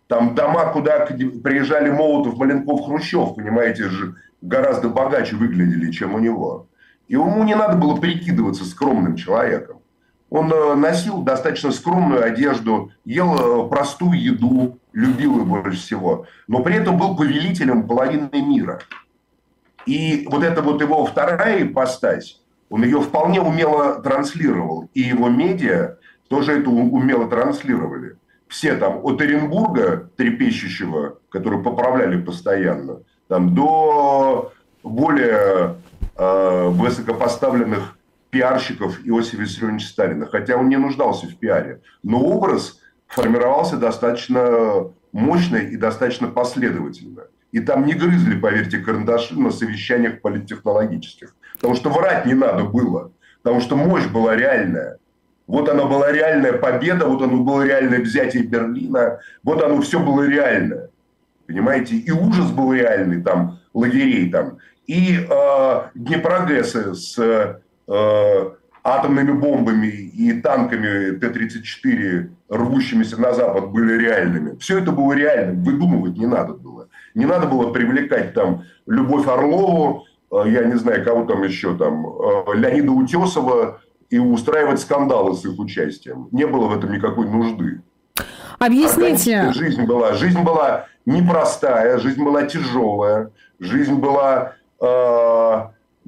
там 0.09 0.35
дома, 0.35 0.73
куда 0.73 1.07
приезжали 1.07 1.88
Молотов, 1.88 2.37
Маленков, 2.37 2.85
Хрущев, 2.85 3.37
понимаете 3.37 3.88
же, 3.88 4.16
гораздо 4.42 4.88
богаче 4.88 5.37
выглядели, 5.37 5.90
чем 5.92 6.14
у 6.14 6.19
него. 6.19 6.66
И 7.07 7.14
ему 7.14 7.45
не 7.45 7.54
надо 7.54 7.76
было 7.76 7.97
прикидываться 7.97 8.64
скромным 8.64 9.16
человеком. 9.16 9.79
Он 10.30 10.52
э, 10.52 10.75
носил 10.76 11.22
достаточно 11.22 11.72
скромную 11.72 12.25
одежду, 12.25 12.92
ел 13.04 13.66
э, 13.66 13.68
простую 13.68 14.20
еду, 14.22 14.78
любил 14.92 15.38
ее 15.38 15.44
больше 15.44 15.78
всего, 15.80 16.26
но 16.46 16.62
при 16.62 16.76
этом 16.76 16.96
был 16.96 17.16
повелителем 17.16 17.87
половины 17.87 18.30
мира. 18.40 18.80
И 19.87 20.26
вот 20.30 20.44
эта 20.44 20.62
вот 20.62 20.80
его 20.80 21.04
вторая 21.04 21.64
ипостась, 21.64 22.40
он 22.68 22.84
ее 22.84 23.00
вполне 23.00 23.40
умело 23.40 24.00
транслировал. 24.00 24.88
И 24.94 25.00
его 25.00 25.28
медиа 25.28 25.96
тоже 26.28 26.60
это 26.60 26.70
умело 26.70 27.28
транслировали. 27.28 28.16
Все 28.46 28.76
там 28.76 29.00
от 29.04 29.20
Оренбурга, 29.20 30.10
трепещущего, 30.16 31.18
который 31.28 31.62
поправляли 31.62 32.20
постоянно, 32.20 33.00
там, 33.28 33.54
до 33.54 34.52
более 34.82 35.76
э, 36.16 36.68
высокопоставленных 36.68 37.96
пиарщиков 38.30 39.00
Иосифа 39.04 39.42
Виссарионовича 39.42 39.88
Сталина, 39.88 40.26
хотя 40.26 40.56
он 40.56 40.68
не 40.68 40.76
нуждался 40.76 41.26
в 41.26 41.37
пиаре. 41.37 41.80
Но 42.02 42.20
образ 42.20 42.80
формировался 43.06 43.76
достаточно 43.76 44.90
мощно 45.12 45.56
и 45.56 45.76
достаточно 45.76 46.28
последовательно. 46.28 47.25
И 47.52 47.60
там 47.60 47.84
не 47.84 47.94
грызли, 47.94 48.38
поверьте, 48.38 48.78
карандаши 48.78 49.38
на 49.38 49.50
совещаниях 49.50 50.20
политтехнологических. 50.20 51.34
Потому 51.54 51.75
что 51.75 51.90
врать 51.90 52.26
не 52.26 52.34
надо 52.34 52.64
было. 52.64 53.12
Потому 53.42 53.60
что 53.60 53.76
мощь 53.76 54.06
была 54.06 54.37
реальная. 54.37 54.99
Вот 55.46 55.68
она 55.68 55.84
была 55.84 56.12
реальная 56.12 56.52
победа, 56.52 57.06
вот 57.06 57.22
оно 57.22 57.42
было 57.42 57.66
реальное 57.66 58.00
взятие 58.00 58.44
Берлина, 58.44 59.18
вот 59.42 59.60
оно 59.60 59.80
все 59.80 59.99
было 59.99 60.22
реальное. 60.22 60.90
Понимаете? 61.49 61.96
И 61.96 62.12
ужас 62.12 62.52
был 62.52 62.72
реальный, 62.72 63.20
там, 63.20 63.58
лагерей 63.75 64.30
там. 64.30 64.58
И 64.87 65.18
э, 65.28 65.82
Днепрогрессы 65.94 66.94
с 66.94 67.60
атомными 68.82 69.32
бомбами 69.32 69.87
и 69.87 70.32
танками 70.40 71.18
Т-34, 71.18 72.30
рвущимися 72.49 73.20
на 73.20 73.32
Запад, 73.32 73.70
были 73.70 73.99
реальными. 73.99 74.56
Все 74.59 74.78
это 74.78 74.92
было 74.92 75.12
реальным, 75.12 75.62
выдумывать 75.62 76.16
не 76.16 76.26
надо 76.26 76.54
было. 76.54 76.88
Не 77.14 77.26
надо 77.26 77.47
было 77.47 77.73
привлекать 77.73 78.35
там 78.35 78.64
Любовь 78.87 79.26
Орлову, 79.26 80.04
э, 80.32 80.44
я 80.47 80.64
не 80.64 80.76
знаю, 80.76 81.04
кого 81.04 81.25
там 81.25 81.42
еще 81.42 81.76
там, 81.76 82.06
э, 82.06 82.54
Леонида 82.54 82.92
Утесова 82.92 83.80
и 84.09 84.18
устраивать 84.18 84.80
скандалы 84.80 85.35
с 85.35 85.44
их 85.44 85.59
участием. 85.59 86.28
Не 86.32 86.47
было 86.47 86.68
в 86.68 86.76
этом 86.76 86.92
никакой 86.92 87.28
нужды. 87.28 87.82
Объясните. 88.59 89.52
Жизнь 89.52 89.85
была, 89.85 90.14
жизнь 90.14 90.42
была 90.42 90.87
непростая, 91.06 91.99
жизнь 91.99 92.23
была 92.23 92.42
тяжелая, 92.44 93.30
жизнь 93.59 93.94
была 93.94 94.54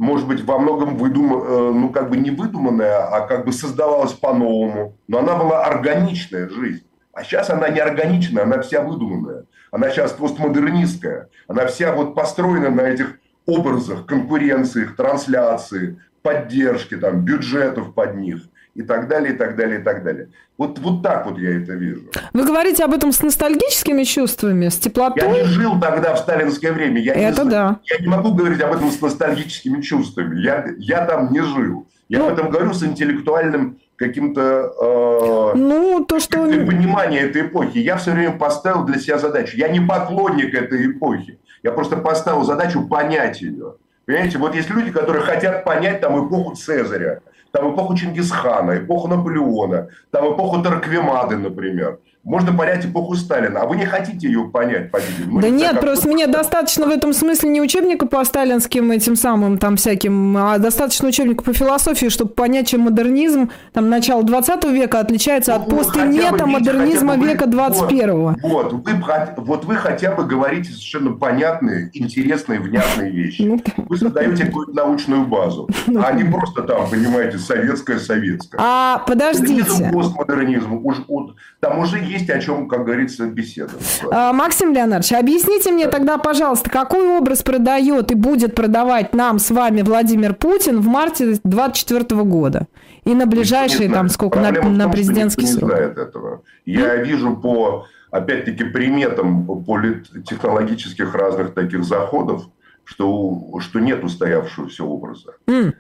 может 0.03 0.27
быть, 0.27 0.43
во 0.43 0.59
многом 0.59 0.97
выдум... 0.97 1.33
Э, 1.33 1.73
ну, 1.73 1.89
как 1.91 2.11
бы 2.11 2.17
не 2.17 2.33
выдуманная, 2.33 3.07
а 3.07 3.21
как 3.21 3.45
бы 3.45 3.53
создавалась 3.53 4.13
по-новому. 4.13 4.97
Но 5.07 5.21
она 5.21 5.37
была 5.37 5.65
органичная 5.65 6.49
жизнь. 6.49 6.85
А 7.13 7.23
сейчас 7.23 7.51
она 7.51 7.69
не 7.69 7.79
органичная, 7.79 8.43
она 8.43 8.61
вся 8.63 8.83
выдуманная. 8.83 9.45
Она 9.71 9.91
сейчас 9.91 10.11
постмодернистская. 10.11 11.29
Она 11.47 11.67
вся 11.67 11.93
вот 11.93 12.17
построена 12.17 12.71
на 12.71 12.81
этих 12.81 13.21
образах, 13.47 14.05
конкуренциях, 14.05 14.97
трансляции, 14.97 16.01
поддержки, 16.23 16.97
там, 16.97 17.21
бюджетов 17.21 17.95
под 17.95 18.17
них 18.17 18.41
и 18.75 18.83
так 18.83 19.09
далее, 19.09 19.35
и 19.35 19.37
так 19.37 19.57
далее, 19.57 19.81
и 19.81 19.83
так 19.83 20.03
далее. 20.03 20.29
Вот, 20.57 20.79
вот 20.79 21.03
так 21.03 21.27
вот 21.27 21.39
я 21.39 21.59
это 21.59 21.73
вижу. 21.73 22.11
Вы 22.33 22.45
говорите 22.45 22.85
об 22.85 22.95
этом 22.95 23.13
с 23.13 23.23
ностальгическими 23.23 24.05
чувствами, 24.05 24.69
с 24.69 24.79
теплотой? 24.79 25.29
Я 25.29 25.43
не 25.43 25.45
жил 25.45 25.81
тогда 25.81 26.15
в 26.15 26.19
сталинское 26.19 26.73
время. 26.73 27.01
Я 27.01 27.15
это 27.15 27.45
не, 27.45 27.51
да. 27.51 27.81
Я 27.85 27.99
не 27.99 28.09
могу 28.09 28.33
говорить 28.33 28.61
об 28.61 28.73
этом 28.73 28.91
с 28.91 29.01
ностальгическими 29.01 29.81
чувствами. 29.83 30.41
Я, 30.41 30.67
я 30.79 31.05
там 31.05 31.33
не 31.33 31.41
жил. 31.41 31.87
Я 32.09 32.19
ну, 32.19 32.29
об 32.29 32.35
этом 32.35 32.51
говорю 32.51 32.75
с 32.75 32.83
интеллектуальным 32.83 33.79
каким-то 33.97 35.53
э, 35.53 35.57
ну, 35.57 36.05
то, 36.05 36.19
что... 36.21 36.39
пониманием 36.39 37.25
этой 37.27 37.43
эпохи. 37.43 37.79
Я 37.79 37.97
все 37.97 38.13
время 38.13 38.33
поставил 38.33 38.85
для 38.85 38.99
себя 38.99 39.19
задачу. 39.19 39.57
Я 39.57 39.69
не 39.69 39.81
поклонник 39.81 40.55
этой 40.55 40.91
эпохи. 40.91 41.39
Я 41.63 41.73
просто 41.73 41.97
поставил 41.97 42.45
задачу 42.45 42.87
понять 42.87 43.41
ее. 43.41 43.77
Понимаете, 44.05 44.39
вот 44.39 44.55
есть 44.55 44.69
люди, 44.69 44.91
которые 44.91 45.23
хотят 45.23 45.65
понять 45.65 46.01
там 46.01 46.27
эпоху 46.27 46.57
Цезаря, 46.57 47.21
там 47.53 47.75
эпоху 47.75 47.95
Чингисхана, 47.95 48.79
эпоху 48.79 49.09
Наполеона, 49.09 49.89
там 50.11 50.35
эпоху 50.35 50.63
Тарквемады, 50.63 51.37
например. 51.37 51.99
Можно 52.25 52.53
понять 52.53 52.87
эпоху 52.87 53.17
Сталина, 53.17 53.63
а 53.63 53.67
вы 53.67 53.77
не 53.77 53.85
хотите 53.85 54.29
ее 54.29 54.45
понять, 54.45 54.93
по-видимому. 54.93 55.41
Да 55.41 55.49
нет, 55.49 55.81
просто 55.81 56.07
мне 56.07 56.29
достаточно 56.29 56.87
в 56.87 56.91
этом 56.91 57.13
смысле 57.13 57.49
не 57.49 57.61
учебника 57.61 58.07
по 58.07 58.25
сталинским 58.25 58.93
этим 58.93 59.17
самым 59.17 59.59
там 59.59 59.77
всяким, 59.77 60.37
а 60.37 60.59
достаточно 60.59 61.09
учебника 61.09 61.43
по 61.43 61.53
философии, 61.53 62.09
чтобы 62.09 62.31
понять, 62.31 62.69
чем 62.69 62.83
модернизм 62.83 63.51
там 63.73 63.91
начала 63.91 64.23
20 64.23 64.65
века 64.67 65.01
отличается 65.01 65.53
ну, 65.53 65.63
от 65.63 65.69
постмета 65.69 66.47
модернизма 66.47 67.17
века 67.17 67.47
21 67.47 68.13
вот, 68.13 68.37
вот, 68.43 68.73
вы, 68.73 68.93
вот 69.39 69.65
вы 69.65 69.75
хотя 69.75 70.13
бы 70.13 70.25
говорите 70.25 70.71
совершенно 70.71 71.11
понятные, 71.11 71.91
интересные, 71.93 72.61
внятные 72.61 73.11
вещи. 73.11 73.43
Ну, 73.43 73.61
вы 73.77 73.97
создаете 73.97 74.47
какую-то 74.47 74.73
научную 74.73 75.27
базу, 75.27 75.69
ну, 75.89 76.01
а 76.05 76.13
не 76.13 76.23
просто 76.23 76.63
там, 76.63 76.89
понимаете, 76.89 77.39
советское-советское. 77.39 78.59
А, 78.61 78.99
подождите. 79.09 79.91
Постмодернизм. 79.93 80.81
Уж, 80.85 80.99
там 81.59 81.81
уже 81.81 82.12
есть 82.13 82.31
о 82.31 82.39
чем, 82.39 82.69
как 82.69 82.85
говорится, 82.85 83.27
беседовать. 83.27 84.03
А, 84.11 84.33
Максим 84.33 84.73
Леонардович, 84.73 85.13
объясните 85.13 85.73
мне 85.73 85.89
тогда, 85.89 86.19
пожалуйста, 86.19 86.71
какой 86.71 87.09
образ 87.09 87.43
продает 87.43 88.13
и 88.13 88.15
будет 88.15 88.55
продавать 88.55 89.15
нам 89.15 89.39
с 89.39 89.51
вами 89.51 89.83
Владимир 89.83 90.35
Путин 90.35 90.81
в 90.81 90.87
марте 90.87 91.25
2024 91.25 92.23
года? 92.23 92.67
И 93.05 93.15
на 93.15 93.27
ближайшие, 93.27 93.91
там, 93.91 94.09
сколько, 94.09 94.39
на, 94.39 94.53
том, 94.53 94.77
на 94.77 94.89
президентский 94.89 95.47
срок? 95.47 95.63
Не 95.63 95.77
знает 95.77 95.99
этого. 95.99 96.43
Я 96.65 96.97
mm? 96.97 97.05
вижу 97.05 97.37
по, 97.37 97.87
опять-таки, 98.11 98.65
приметам 98.65 99.65
политтехнологических 99.65 101.15
разных 101.15 101.55
таких 101.55 101.85
заходов, 101.85 102.45
что, 102.85 103.59
что 103.61 103.81
нет 103.81 104.05
устоявшегося 104.05 104.85
образа. 104.85 105.35
Mm. 105.47 105.73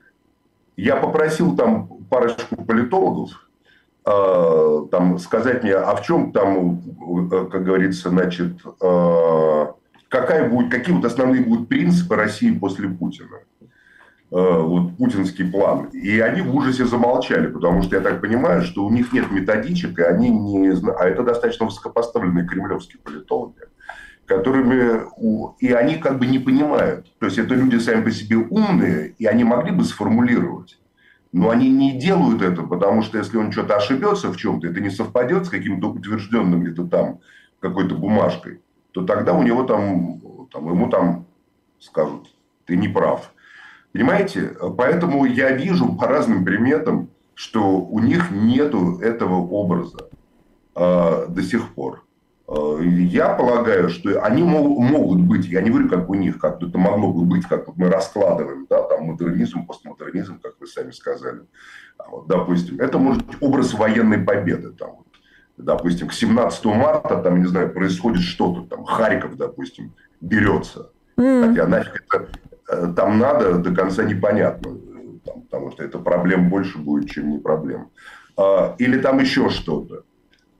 Я 0.76 0.96
попросил 0.96 1.54
там 1.54 1.88
парочку 2.08 2.56
политологов, 2.64 3.30
там 4.04 5.18
сказать 5.18 5.62
мне, 5.62 5.74
а 5.74 5.94
в 5.94 6.02
чем 6.02 6.32
там, 6.32 6.80
э, 7.30 7.46
как 7.46 7.62
говорится, 7.62 8.10
значит, 8.10 8.56
э, 8.80 9.66
какая 10.08 10.48
будет, 10.48 10.72
какие 10.72 10.94
вот 10.94 11.04
основные 11.04 11.42
будут 11.42 11.68
принципы 11.68 12.16
России 12.16 12.50
после 12.50 12.88
Путина. 12.88 13.38
Э, 14.34 14.62
вот 14.62 14.96
путинский 14.96 15.44
план. 15.44 15.88
И 15.92 16.18
они 16.20 16.40
в 16.40 16.56
ужасе 16.56 16.86
замолчали, 16.86 17.48
потому 17.48 17.82
что 17.82 17.96
я 17.96 18.00
так 18.00 18.22
понимаю, 18.22 18.62
что 18.62 18.86
у 18.86 18.90
них 18.90 19.12
нет 19.12 19.30
методичек, 19.30 19.98
и 19.98 20.02
они 20.02 20.30
не 20.30 20.70
а 20.70 21.04
это 21.06 21.22
достаточно 21.22 21.66
высокопоставленные 21.66 22.46
кремлевские 22.46 22.98
политологи, 23.02 23.60
которыми 24.24 25.02
и 25.60 25.72
они 25.72 25.96
как 25.96 26.18
бы 26.18 26.26
не 26.26 26.38
понимают. 26.38 27.12
То 27.18 27.26
есть 27.26 27.36
это 27.36 27.54
люди 27.54 27.76
сами 27.76 28.02
по 28.02 28.10
себе 28.10 28.38
умные, 28.38 29.14
и 29.18 29.26
они 29.26 29.44
могли 29.44 29.70
бы 29.70 29.84
сформулировать. 29.84 30.78
Но 31.32 31.48
они 31.48 31.70
не 31.70 31.98
делают 31.98 32.42
это, 32.42 32.62
потому 32.62 33.02
что 33.02 33.16
если 33.18 33.38
он 33.38 33.52
что-то 33.52 33.76
ошибется 33.76 34.30
в 34.30 34.36
чем-то, 34.36 34.66
это 34.66 34.80
не 34.80 34.90
совпадет 34.90 35.46
с 35.46 35.48
каким-то 35.48 35.88
утвержденным 35.88 36.62
где-то 36.62 36.86
там 36.86 37.20
какой-то 37.58 37.94
бумажкой, 37.94 38.60
то 38.92 39.04
тогда 39.04 39.32
у 39.32 39.42
него 39.42 39.64
там, 39.64 40.20
там 40.52 40.68
ему 40.68 40.90
там 40.90 41.26
скажут, 41.78 42.28
ты 42.66 42.76
не 42.76 42.88
прав. 42.88 43.32
Понимаете? 43.92 44.54
Поэтому 44.76 45.24
я 45.24 45.52
вижу 45.52 45.94
по 45.96 46.06
разным 46.06 46.44
приметам, 46.44 47.08
что 47.34 47.80
у 47.80 47.98
них 47.98 48.30
нету 48.30 48.98
этого 49.00 49.36
образа 49.36 50.10
э, 50.74 51.26
до 51.28 51.42
сих 51.42 51.74
пор. 51.74 52.04
Э, 52.54 52.84
я 52.84 53.30
полагаю, 53.30 53.88
что 53.88 54.22
они 54.22 54.42
мог, 54.42 54.78
могут 54.78 55.20
быть, 55.20 55.46
я 55.46 55.62
не 55.62 55.70
говорю, 55.70 55.88
как 55.88 56.08
у 56.10 56.14
них, 56.14 56.38
как 56.38 56.62
это 56.62 56.78
могло 56.78 57.12
бы 57.12 57.24
быть, 57.24 57.46
как 57.46 57.68
мы 57.76 57.88
раскладываем, 57.88 58.66
да, 58.68 58.82
там 58.82 59.04
модернизм, 59.04 59.66
постмодернизм, 59.66 60.38
как 60.40 60.54
вы 60.60 60.66
сами 60.66 60.90
сказали. 60.90 61.42
А 61.98 62.08
вот, 62.10 62.26
допустим, 62.26 62.80
это 62.80 62.98
может 62.98 63.24
быть 63.24 63.36
образ 63.40 63.74
военной 63.74 64.18
победы. 64.18 64.70
Там, 64.72 64.96
вот, 64.96 65.06
допустим, 65.56 66.08
к 66.08 66.12
17 66.12 66.64
марта, 66.66 67.16
там, 67.22 67.40
не 67.40 67.46
знаю, 67.46 67.72
происходит 67.72 68.22
что-то, 68.22 68.62
там, 68.68 68.84
Харьков, 68.84 69.36
допустим, 69.36 69.92
берется. 70.20 70.90
Mm. 71.16 71.48
Хотя 71.48 71.66
нафиг 71.66 72.04
это 72.14 72.28
Э, 72.72 72.92
там 72.96 73.18
надо, 73.18 73.58
до 73.58 73.74
конца 73.74 74.02
непонятно. 74.02 74.78
Там, 75.24 75.42
потому 75.42 75.70
что 75.70 75.84
это 75.84 75.98
проблем 75.98 76.48
больше 76.48 76.78
будет, 76.78 77.10
чем 77.10 77.30
не 77.30 77.38
проблем. 77.38 77.90
А, 78.36 78.74
или 78.78 78.98
там 78.98 79.20
еще 79.20 79.50
что-то. 79.50 80.04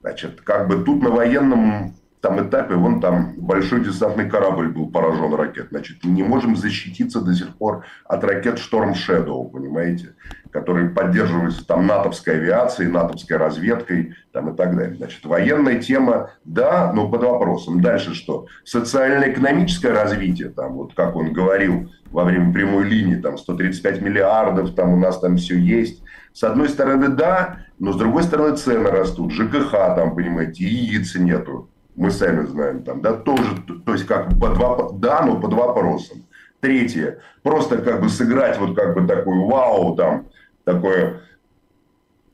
Значит, 0.03 0.41
как 0.41 0.67
бы 0.67 0.83
тут 0.83 1.01
на 1.01 1.09
военном 1.09 1.95
там 2.19 2.45
этапе, 2.45 2.75
вон 2.75 2.99
там 2.99 3.33
большой 3.37 3.83
десантный 3.85 4.29
корабль 4.29 4.67
был 4.67 4.89
поражен 4.89 5.33
ракет. 5.33 5.67
Значит, 5.71 6.03
не 6.03 6.23
можем 6.23 6.57
защититься 6.57 7.21
до 7.21 7.33
сих 7.33 7.55
пор 7.55 7.85
от 8.05 8.21
ракет 8.25 8.59
Storm 8.59 8.93
Shadow, 8.93 9.49
понимаете, 9.49 10.15
которые 10.51 10.89
поддерживаются 10.89 11.65
там 11.65 11.87
натовской 11.87 12.35
авиацией, 12.35 12.89
натовской 12.89 13.37
разведкой 13.37 14.15
там, 14.33 14.53
и 14.53 14.57
так 14.57 14.75
далее. 14.75 14.97
Значит, 14.97 15.23
военная 15.25 15.79
тема, 15.79 16.31
да, 16.43 16.91
но 16.93 17.09
под 17.09 17.23
вопросом. 17.23 17.81
Дальше 17.81 18.13
что? 18.13 18.47
Социально-экономическое 18.65 19.91
развитие, 19.91 20.49
там, 20.49 20.73
вот 20.73 20.93
как 20.93 21.15
он 21.15 21.31
говорил 21.31 21.91
во 22.11 22.25
время 22.25 22.53
прямой 22.53 22.83
линии, 22.83 23.15
там 23.15 23.37
135 23.37 24.01
миллиардов, 24.01 24.75
там 24.75 24.93
у 24.93 24.97
нас 24.97 25.17
там 25.19 25.37
все 25.37 25.57
есть. 25.57 26.03
С 26.33 26.43
одной 26.43 26.69
стороны, 26.69 27.09
да, 27.09 27.59
но 27.79 27.93
с 27.93 27.95
другой 27.95 28.23
стороны 28.23 28.57
цены 28.57 28.89
растут, 28.89 29.31
ЖКХ 29.31 29.71
там, 29.71 30.15
понимаете, 30.15 30.65
яиц 30.65 31.15
нету 31.15 31.69
мы 31.95 32.11
сами 32.11 32.45
знаем, 32.45 32.83
там, 32.83 33.01
да, 33.01 33.13
тоже, 33.13 33.55
то 33.85 33.93
есть 33.93 34.05
как 34.07 34.29
под 34.39 34.53
два, 34.55 34.89
да, 34.93 35.21
но 35.25 35.39
под 35.39 35.53
вопросом. 35.53 36.25
Третье, 36.59 37.19
просто 37.41 37.77
как 37.77 38.01
бы 38.01 38.09
сыграть 38.09 38.57
вот 38.57 38.75
как 38.75 38.95
бы 38.95 39.05
такой 39.05 39.37
вау, 39.37 39.95
там, 39.95 40.27
такое 40.63 41.21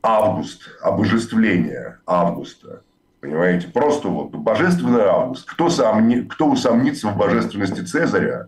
август, 0.02 0.70
обожествление 0.82 1.98
августа. 2.06 2.84
Понимаете, 3.20 3.68
просто 3.68 4.08
вот 4.08 4.32
божественный 4.32 5.02
август. 5.02 5.50
Кто, 5.50 5.70
сомни, 5.70 6.22
кто 6.22 6.50
усомнится 6.50 7.10
в 7.10 7.18
божественности 7.18 7.82
Цезаря, 7.82 8.48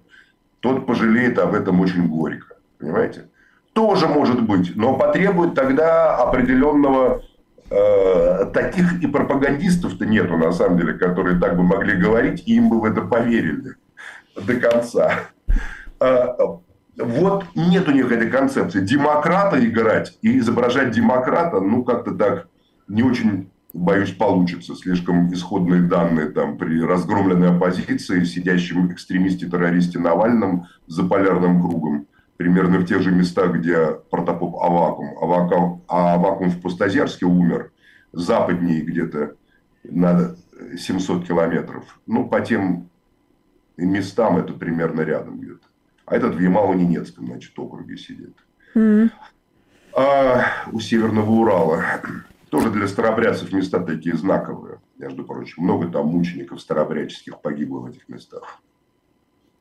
тот 0.61 0.85
пожалеет 0.85 1.39
об 1.39 1.53
этом 1.55 1.81
очень 1.81 2.07
горько. 2.07 2.55
Понимаете? 2.77 3.25
Тоже 3.81 4.07
может 4.07 4.43
быть, 4.43 4.75
но 4.75 4.95
потребует 4.95 5.55
тогда 5.55 6.15
определенного 6.15 7.21
Э, 7.73 8.47
таких 8.53 9.01
и 9.01 9.07
пропагандистов-то 9.07 10.05
нету, 10.05 10.35
на 10.35 10.51
самом 10.51 10.77
деле, 10.77 10.93
которые 10.93 11.39
так 11.39 11.55
бы 11.55 11.63
могли 11.63 11.95
говорить, 11.95 12.43
и 12.45 12.55
им 12.57 12.67
бы 12.69 12.81
в 12.81 12.83
это 12.83 12.99
поверили 13.01 13.75
до 14.35 14.55
конца. 14.55 15.13
Э, 16.01 16.27
вот 16.97 17.45
нет 17.55 17.87
у 17.87 17.91
них 17.91 18.11
этой 18.11 18.29
концепции. 18.29 18.81
Демократа 18.81 19.65
играть 19.65 20.17
и 20.21 20.39
изображать 20.39 20.91
демократа, 20.91 21.61
ну, 21.61 21.85
как-то 21.85 22.11
так 22.11 22.49
не 22.89 23.03
очень, 23.03 23.49
боюсь, 23.73 24.11
получится. 24.11 24.75
Слишком 24.75 25.31
исходные 25.31 25.83
данные 25.83 26.27
там 26.27 26.57
при 26.57 26.81
разгромленной 26.81 27.55
оппозиции, 27.55 28.25
сидящем 28.25 28.91
экстремисте-террористе 28.91 29.97
Навальном 29.97 30.67
за 30.87 31.05
полярным 31.05 31.61
кругом 31.61 32.07
примерно 32.41 32.79
в 32.79 32.85
тех 32.85 33.01
же 33.01 33.11
местах, 33.11 33.53
где 33.53 33.91
протопоп 34.09 34.55
Авакум. 34.55 35.15
Авакум, 35.21 35.83
а 35.87 36.15
Авакум 36.15 36.49
в 36.49 36.59
Пустозерске 36.59 37.27
умер, 37.27 37.71
западнее 38.13 38.81
где-то 38.81 39.35
на 39.83 40.35
700 40.75 41.27
километров. 41.27 41.99
Ну, 42.07 42.27
по 42.27 42.41
тем 42.41 42.89
местам 43.77 44.37
это 44.37 44.53
примерно 44.53 45.01
рядом 45.01 45.39
где-то. 45.39 45.67
А 46.07 46.15
этот 46.15 46.33
в 46.33 46.39
Ямало-Ненецком, 46.39 47.27
значит, 47.27 47.57
округе 47.59 47.95
сидит. 47.95 48.35
Mm. 48.73 49.11
А 49.95 50.43
у 50.71 50.79
Северного 50.79 51.29
Урала 51.29 51.83
тоже 52.49 52.71
для 52.71 52.87
старобрядцев 52.87 53.53
места 53.53 53.79
такие 53.81 54.17
знаковые, 54.17 54.79
между 54.97 55.23
прочим. 55.23 55.63
Много 55.63 55.89
там 55.89 56.07
мучеников 56.07 56.59
старобрядческих 56.59 57.39
погибло 57.39 57.81
в 57.81 57.85
этих 57.85 58.09
местах. 58.09 58.61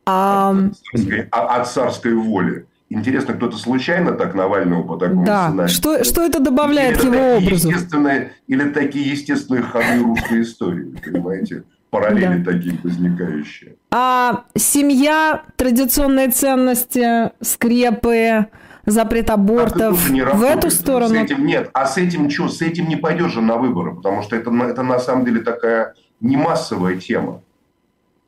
Um... 0.08 0.70
От, 0.70 0.76
царской, 0.78 1.28
от 1.30 1.68
царской 1.68 2.14
воли. 2.14 2.66
Интересно, 2.90 3.34
кто-то 3.34 3.56
случайно 3.56 4.12
так 4.12 4.34
Навального 4.34 4.82
по 4.82 4.96
такому 4.96 5.24
да. 5.24 5.46
сценарию? 5.46 5.72
Что, 5.72 6.04
что 6.04 6.26
это 6.26 6.40
добавляет 6.40 6.98
или 6.98 7.06
его 7.06 7.36
образу? 7.36 7.68
Естественные, 7.68 8.32
или 8.48 8.68
такие 8.70 9.08
естественные 9.08 9.62
ходы 9.62 10.02
русской 10.02 10.42
истории, 10.42 10.96
понимаете? 11.02 11.62
Параллели 11.90 12.38
да. 12.38 12.52
такие 12.52 12.76
возникающие. 12.82 13.76
А 13.92 14.44
семья, 14.56 15.42
традиционные 15.56 16.30
ценности, 16.30 17.30
скрепы, 17.40 18.46
запрет 18.86 19.30
абортов 19.30 20.10
не 20.10 20.24
в 20.24 20.42
эту 20.42 20.70
сторону? 20.70 21.14
С 21.14 21.18
этим, 21.18 21.46
нет, 21.46 21.70
а 21.72 21.86
с 21.86 21.96
этим 21.96 22.28
что? 22.28 22.48
С 22.48 22.60
этим 22.60 22.88
не 22.88 22.96
пойдешь 22.96 23.32
же 23.32 23.40
на 23.40 23.56
выборы, 23.56 23.94
потому 23.94 24.22
что 24.22 24.34
это, 24.34 24.50
это 24.50 24.82
на 24.82 24.98
самом 24.98 25.24
деле 25.24 25.42
такая 25.42 25.94
не 26.20 26.36
массовая 26.36 26.96
тема. 26.96 27.42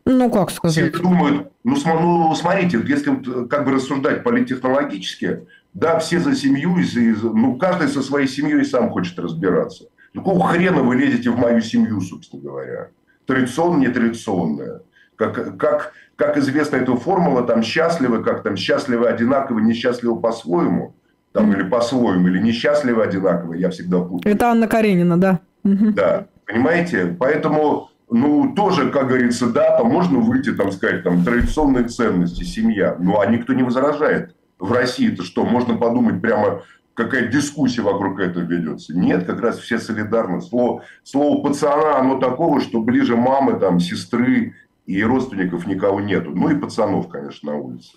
Ну, 0.05 0.31
как 0.31 0.51
сказать? 0.51 0.93
Все 0.93 1.03
думают, 1.03 1.53
ну, 1.65 1.77
ну 1.85 2.35
смотрите, 2.35 2.81
если 2.85 3.47
как 3.47 3.65
бы 3.65 3.73
рассуждать 3.73 4.25
политтехнологически, 4.25 5.47
да, 5.75 5.99
все 5.99 6.19
за 6.19 6.35
семью, 6.35 6.77
ну, 7.23 7.57
каждый 7.57 7.89
со 7.89 8.03
своей 8.03 8.27
семьей 8.27 8.65
сам 8.65 8.91
хочет 8.91 9.19
разбираться. 9.19 9.85
Ну, 10.13 10.23
какого 10.23 10.47
хрена 10.49 10.83
вы 10.83 10.97
лезете 10.97 11.31
в 11.31 11.39
мою 11.39 11.61
семью, 11.61 12.01
собственно 12.01 12.43
говоря? 12.43 12.89
Традиционная, 13.27 13.89
нетрадиционная. 13.89 14.83
Как, 15.17 15.57
как, 15.57 15.93
как 16.17 16.37
известна 16.37 16.77
эта 16.77 16.95
формула, 16.97 17.45
там 17.45 17.63
счастливы, 17.63 18.23
как 18.23 18.43
там 18.43 18.57
счастливы 18.57 19.07
одинаково, 19.07 19.61
несчастливы 19.61 20.21
по-своему. 20.21 20.95
Там 21.33 21.51
или 21.53 21.63
по-своему, 21.63 22.29
или 22.29 22.41
несчастливы 22.41 23.03
одинаково, 23.03 23.55
я 23.55 23.71
всегда 23.71 24.01
путаю. 24.01 24.35
Это 24.35 24.51
Анна 24.51 24.69
Каренина, 24.69 25.19
да. 25.19 25.41
Да, 25.63 26.27
понимаете? 26.45 27.17
Поэтому 27.19 27.89
ну, 28.13 28.55
тоже, 28.55 28.91
как 28.91 29.09
говорится, 29.09 29.47
да, 29.47 29.77
там 29.77 29.89
можно 29.89 30.19
выйти, 30.19 30.53
там, 30.53 30.71
сказать, 30.71 31.03
там, 31.03 31.25
традиционные 31.25 31.85
ценности, 31.85 32.45
семья. 32.45 32.97
Ну, 32.99 33.19
а 33.21 33.27
никто 33.27 33.53
не 33.53 33.63
возражает. 33.63 34.37
В 34.59 34.71
России-то 34.71 35.23
что, 35.23 35.45
можно 35.45 35.77
подумать 35.77 36.21
прямо, 36.21 36.63
какая 36.95 37.29
дискуссия 37.29 37.83
вокруг 37.83 38.21
этого 38.21 38.45
ведется. 38.45 38.97
Нет, 38.97 39.25
как 39.25 39.41
раз 39.41 39.59
все 39.59 39.79
солидарны. 39.79 40.41
Слово, 40.41 40.85
слово 41.03 41.43
пацана, 41.43 41.99
оно 41.99 42.19
такого, 42.19 42.61
что 42.61 42.81
ближе 42.81 43.17
мамы, 43.17 43.59
там, 43.59 43.81
сестры 43.81 44.55
и 44.87 45.03
родственников 45.03 45.67
никого 45.67 46.01
нету. 46.01 46.31
Ну, 46.35 46.51
и 46.51 46.55
пацанов, 46.55 47.09
конечно, 47.09 47.53
на 47.53 47.59
улице. 47.59 47.93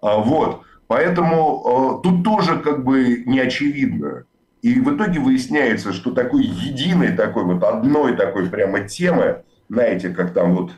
А, 0.00 0.18
вот. 0.18 0.62
Поэтому 0.86 2.00
э, 2.00 2.02
тут 2.04 2.22
тоже 2.22 2.60
как 2.60 2.84
бы 2.84 3.24
не 3.26 3.40
очевидно. 3.40 4.24
И 4.62 4.80
в 4.80 4.94
итоге 4.94 5.18
выясняется, 5.18 5.92
что 5.92 6.12
такой 6.12 6.44
единой, 6.44 7.16
такой 7.16 7.44
вот 7.44 7.64
одной 7.64 8.16
такой 8.16 8.48
прямо 8.48 8.80
темы, 8.80 9.42
знаете, 9.68 10.10
как 10.10 10.32
там 10.32 10.56
вот... 10.56 10.72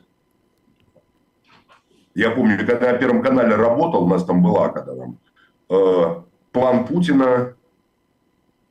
Я 2.15 2.31
помню, 2.31 2.57
когда 2.59 2.87
я 2.87 2.93
на 2.93 2.99
Первом 2.99 3.23
канале 3.23 3.55
работал, 3.55 4.05
у 4.05 4.09
нас 4.09 4.25
там 4.25 4.43
была, 4.43 4.71
когда 4.71 4.95
там 4.95 5.19
э, 5.71 6.23
план 6.53 6.87
Путина, 6.87 7.55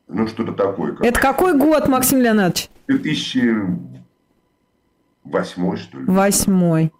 ну 0.07 0.27
что-то 0.27 0.51
такое. 0.51 0.93
Как... 0.93 1.05
Это 1.05 1.19
какой 1.19 1.57
год, 1.57 1.87
Максим 1.87 2.19
Леонидович? 2.19 2.69
2008, 2.87 5.77
что 5.77 5.97
ли. 5.97 6.05
Восьмой. 6.05 6.91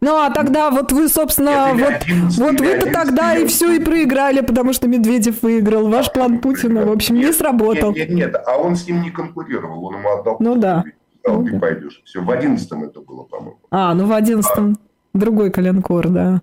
Ну, 0.00 0.16
а 0.16 0.30
тогда 0.30 0.70
вот 0.70 0.92
вы, 0.92 1.08
собственно, 1.08 1.72
Нет, 1.72 2.04
вот, 2.06 2.36
вот 2.36 2.60
вы-то 2.60 2.92
тогда 2.92 3.36
и 3.36 3.46
все 3.46 3.72
и 3.72 3.80
проиграли, 3.80 4.42
потому 4.42 4.74
что 4.74 4.88
Медведев 4.88 5.42
выиграл. 5.42 5.88
Ваш 5.88 6.12
план 6.12 6.38
Путина, 6.38 6.84
в 6.84 6.92
общем, 6.92 7.14
нет, 7.14 7.28
не 7.28 7.32
сработал. 7.32 7.92
Нет, 7.92 8.10
нет, 8.10 8.34
нет, 8.34 8.42
а 8.46 8.58
он 8.58 8.76
с 8.76 8.86
ним 8.86 9.00
не 9.02 9.10
конкурировал, 9.10 9.86
он 9.86 9.94
ему 9.96 10.10
отдал. 10.10 10.36
Ну 10.38 10.56
да. 10.56 10.84
Сказал, 11.26 11.44
ты 11.44 11.58
пойдешь. 11.58 12.02
Все, 12.04 12.22
в 12.22 12.30
одиннадцатом 12.30 12.84
это 12.84 13.00
было, 13.00 13.24
по-моему. 13.24 13.58
А, 13.70 13.94
ну 13.94 14.06
в 14.06 14.12
одиннадцатом. 14.12 14.76
А. 14.76 14.86
Другой 15.18 15.50
коленкор, 15.50 16.08
да. 16.08 16.42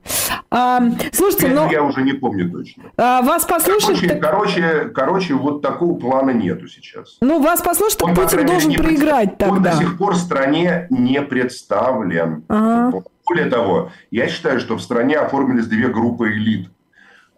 А, 0.49 0.81
слушайте, 1.11 1.47
ну... 1.49 1.69
Я 1.69 1.83
уже 1.83 2.01
не 2.01 2.13
помню 2.13 2.49
точно. 2.49 2.85
А, 2.97 3.21
вас 3.21 3.45
послушать... 3.45 3.99
Короче, 3.99 4.07
так... 4.07 4.21
короче, 4.21 4.91
короче, 4.93 5.33
вот 5.35 5.61
такого 5.61 5.97
плана 5.97 6.31
нету 6.31 6.67
сейчас. 6.67 7.17
Ну, 7.21 7.41
вас 7.41 7.61
послушать, 7.61 7.99
так 7.99 8.15
Путин 8.15 8.45
должен 8.45 8.69
не 8.69 8.77
проиграть 8.77 9.37
пред... 9.37 9.37
тогда. 9.37 9.55
Он 9.55 9.63
до 9.63 9.71
сих 9.71 9.97
пор 9.97 10.13
в 10.13 10.17
стране 10.17 10.87
не 10.89 11.21
представлен. 11.21 12.43
Ага. 12.47 13.03
Более 13.27 13.45
того, 13.45 13.91
я 14.09 14.27
считаю, 14.27 14.59
что 14.59 14.75
в 14.75 14.81
стране 14.81 15.17
оформились 15.17 15.67
две 15.67 15.87
группы 15.87 16.31
элит. 16.31 16.69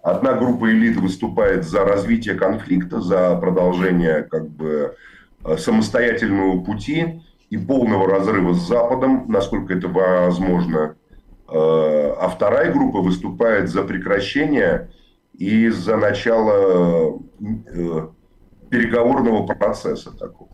Одна 0.01 0.33
группа 0.33 0.71
элит 0.71 0.95
выступает 0.97 1.65
за 1.65 1.83
развитие 1.83 2.35
конфликта, 2.35 3.01
за 3.01 3.35
продолжение 3.35 4.23
как 4.23 4.47
бы 4.49 4.95
э, 5.43 5.57
самостоятельного 5.57 6.63
пути 6.63 7.21
и 7.55 7.57
полного 7.57 8.09
разрыва 8.09 8.53
с 8.53 8.67
Западом, 8.67 9.25
насколько 9.29 9.73
это 9.73 9.87
возможно. 9.87 10.95
Э, 11.47 12.13
а 12.19 12.27
вторая 12.27 12.73
группа 12.73 12.99
выступает 12.99 13.69
за 13.69 13.83
прекращение 13.83 14.89
и 15.33 15.69
за 15.69 15.95
начало 15.95 17.21
э, 17.39 18.07
переговорного 18.69 19.47
процесса 19.47 20.11
такого. 20.17 20.49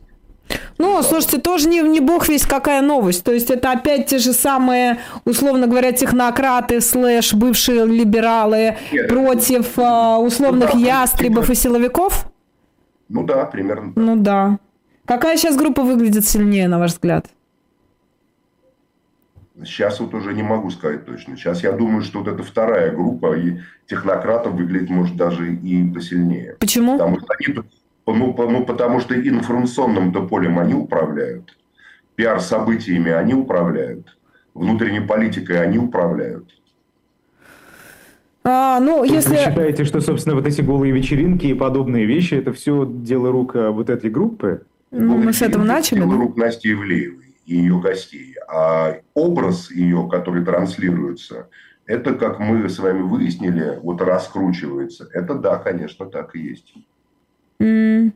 Ну, 0.77 1.01
слушайте, 1.01 1.39
тоже 1.39 1.69
не, 1.69 1.81
не 1.81 2.01
бог 2.01 2.27
весь 2.29 2.45
какая 2.45 2.81
новость. 2.81 3.23
То 3.23 3.31
есть 3.31 3.49
это 3.49 3.71
опять 3.71 4.07
те 4.07 4.19
же 4.19 4.33
самые, 4.33 4.99
условно 5.25 5.65
говоря, 5.67 5.91
технократы, 5.93 6.81
слэш, 6.81 7.33
бывшие 7.33 7.85
либералы 7.85 8.77
Нет, 8.91 9.07
против 9.07 9.73
это, 9.77 10.17
условных 10.17 10.73
ну, 10.73 10.81
да, 10.81 10.87
ястребов 10.87 11.49
и 11.49 11.55
силовиков? 11.55 12.27
Ну 13.09 13.23
да, 13.23 13.45
примерно. 13.45 13.93
Ну 13.95 14.15
да. 14.17 14.59
Какая 15.05 15.37
сейчас 15.37 15.57
группа 15.57 15.83
выглядит 15.83 16.25
сильнее, 16.25 16.67
на 16.67 16.79
ваш 16.79 16.91
взгляд? 16.91 17.27
Сейчас 19.63 19.99
вот 19.99 20.13
уже 20.13 20.33
не 20.33 20.43
могу 20.43 20.71
сказать 20.71 21.05
точно. 21.05 21.35
Сейчас 21.37 21.63
я 21.63 21.71
думаю, 21.71 22.01
что 22.01 22.19
вот 22.19 22.27
эта 22.27 22.41
вторая 22.41 22.91
группа 22.95 23.37
и 23.37 23.59
технократов 23.87 24.53
выглядит, 24.53 24.89
может, 24.89 25.15
даже 25.15 25.53
и 25.53 25.91
посильнее. 25.91 26.55
Почему? 26.59 26.93
Потому 26.93 27.19
что 27.19 27.27
они, 27.37 27.55
ну, 28.07 28.35
ну, 28.35 28.65
потому 28.65 28.99
что 28.99 29.15
информационным-то 29.15 30.27
полем 30.27 30.57
они 30.57 30.73
управляют. 30.73 31.57
Пиар-событиями 32.15 33.11
они 33.11 33.33
управляют. 33.33 34.17
Внутренней 34.53 35.01
политикой 35.01 35.61
они 35.61 35.77
управляют. 35.77 36.49
А, 38.43 38.79
ну, 38.79 39.03
если... 39.03 39.29
Вы 39.29 39.37
считаете, 39.37 39.83
что, 39.83 40.01
собственно, 40.01 40.35
вот 40.35 40.47
эти 40.47 40.61
голые 40.61 40.91
вечеринки 40.91 41.45
и 41.45 41.53
подобные 41.53 42.05
вещи, 42.05 42.33
это 42.33 42.51
все 42.51 42.87
дело 42.89 43.31
рук 43.31 43.53
вот 43.53 43.89
этой 43.89 44.09
группы? 44.09 44.65
Ну, 44.91 45.17
мы 45.17 45.33
с 45.33 45.41
этого 45.41 45.63
начали. 45.63 45.99
Дело 45.99 46.11
да? 46.11 46.17
рук 46.17 46.37
Насти 46.37 46.71
Ивлеевой 46.71 47.35
и 47.45 47.55
ее 47.55 47.79
гостей. 47.79 48.35
А 48.47 48.97
образ 49.13 49.71
ее, 49.71 50.07
который 50.11 50.43
транслируется, 50.43 51.49
это, 51.85 52.13
как 52.13 52.39
мы 52.39 52.69
с 52.69 52.79
вами 52.79 53.01
выяснили, 53.01 53.79
вот 53.81 54.01
раскручивается. 54.01 55.09
Это 55.13 55.35
да, 55.35 55.57
конечно, 55.57 56.05
так 56.05 56.35
и 56.35 56.39
есть. 56.39 56.73
Mm. 57.59 58.11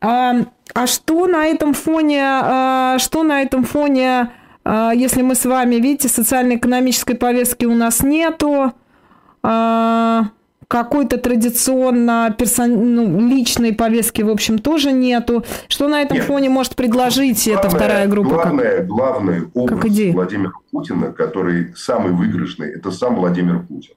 А, 0.00 0.46
а 0.74 0.86
что 0.86 1.26
на 1.26 1.46
этом 1.46 1.74
фоне, 1.74 2.22
а, 2.24 2.98
что 2.98 3.22
на 3.22 3.42
этом 3.42 3.64
фоне, 3.64 4.30
а, 4.64 4.92
если 4.92 5.22
мы 5.22 5.34
с 5.34 5.44
вами, 5.44 5.76
видите, 5.76 6.08
социально-экономической 6.08 7.14
повестки 7.14 7.66
у 7.66 7.74
нас 7.74 8.02
нету, 8.02 8.72
а, 9.42 10.30
какой-то 10.70 11.18
традиционно 11.18 12.32
персон... 12.38 12.94
ну, 12.94 13.28
личной 13.28 13.74
повестки, 13.74 14.22
в 14.22 14.30
общем, 14.30 14.60
тоже 14.60 14.92
нету. 14.92 15.44
Что 15.66 15.88
на 15.88 16.00
этом 16.00 16.18
Нет. 16.18 16.26
фоне 16.26 16.48
может 16.48 16.76
предложить 16.76 17.44
главное, 17.44 17.60
эта 17.66 17.76
вторая 17.76 18.06
группа? 18.06 18.30
Главное, 18.30 18.76
как... 18.76 18.86
главный 18.86 19.42
образ 19.52 19.80
как 19.80 19.90
идея. 19.90 20.12
Владимира 20.12 20.52
Путина, 20.70 21.10
который 21.10 21.74
самый 21.74 22.12
выигрышный, 22.12 22.70
это 22.70 22.92
сам 22.92 23.16
Владимир 23.16 23.64
Путин. 23.64 23.94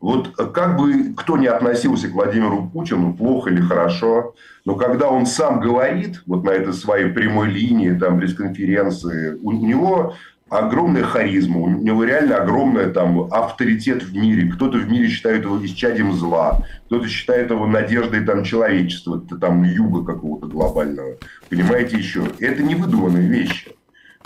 Вот 0.00 0.34
как 0.52 0.76
бы 0.76 1.14
кто 1.16 1.36
ни 1.36 1.46
относился 1.46 2.08
к 2.08 2.12
Владимиру 2.12 2.68
Путину, 2.72 3.14
плохо 3.14 3.50
или 3.50 3.60
хорошо, 3.60 4.34
но 4.64 4.74
когда 4.74 5.08
он 5.08 5.26
сам 5.26 5.60
говорит, 5.60 6.22
вот 6.26 6.42
на 6.42 6.50
этой 6.50 6.72
своей 6.72 7.10
прямой 7.12 7.50
линии, 7.50 7.92
там, 7.92 8.18
пресс-конференции, 8.18 9.38
у, 9.40 9.50
у 9.50 9.52
него 9.52 10.14
огромная 10.48 11.02
харизма, 11.02 11.60
у 11.60 11.68
него 11.68 12.04
реально 12.04 12.36
огромный 12.36 12.90
там 12.90 13.32
авторитет 13.32 14.02
в 14.02 14.16
мире. 14.16 14.50
Кто-то 14.50 14.78
в 14.78 14.90
мире 14.90 15.08
считает 15.08 15.44
его 15.44 15.64
исчадием 15.64 16.12
зла, 16.12 16.64
кто-то 16.86 17.08
считает 17.08 17.50
его 17.50 17.66
надеждой 17.66 18.24
там 18.24 18.44
человечества, 18.44 19.20
там 19.40 19.62
юга 19.62 20.04
какого-то 20.04 20.46
глобального. 20.46 21.16
Понимаете 21.48 21.98
еще? 21.98 22.24
Это 22.38 22.62
не 22.62 22.74
выдуманные 22.74 23.28
вещи. 23.28 23.72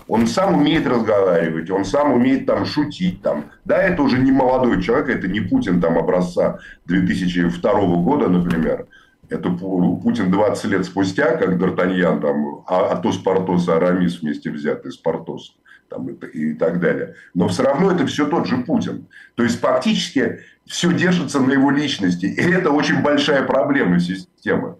Он 0.09 0.27
сам 0.27 0.57
умеет 0.57 0.87
разговаривать, 0.87 1.71
он 1.71 1.85
сам 1.85 2.13
умеет 2.13 2.47
там 2.47 2.67
шутить. 2.67 3.23
Там. 3.23 3.47
Да, 3.65 3.81
это 3.81 4.03
уже 4.03 4.19
не 4.19 4.33
молодой 4.33 4.83
человек, 4.83 5.09
это 5.09 5.29
не 5.29 5.41
Путин 5.41 5.81
там 5.81 5.97
образца 5.97 6.59
2002 6.87 7.73
года, 7.97 8.29
например. 8.29 8.87
Это 9.29 9.49
Путин 9.51 10.31
20 10.31 10.65
лет 10.67 10.85
спустя, 10.85 11.37
как 11.37 11.55
Д'Артаньян, 11.55 12.21
там, 12.21 12.65
а, 12.67 12.93
Атос, 12.93 13.17
Портос, 13.19 13.69
Арамис 13.69 14.21
вместе 14.21 14.51
взятый 14.51 14.93
с 14.93 14.97
Портосом 14.97 15.55
там, 15.93 16.09
и, 16.09 16.39
и 16.39 16.55
так 16.55 16.81
далее. 16.81 17.15
Но 17.35 17.49
все 17.49 17.63
равно 17.63 17.91
это 17.91 18.07
все 18.07 18.27
тот 18.27 18.47
же 18.47 18.59
Путин. 18.59 19.07
То 19.35 19.43
есть, 19.43 19.61
фактически 19.61 20.41
все 20.67 20.93
держится 20.93 21.41
на 21.41 21.53
его 21.53 21.71
личности. 21.71 22.27
И 22.27 22.41
это 22.41 22.71
очень 22.71 23.03
большая 23.03 23.43
проблема 23.43 24.01
системы. 24.01 24.77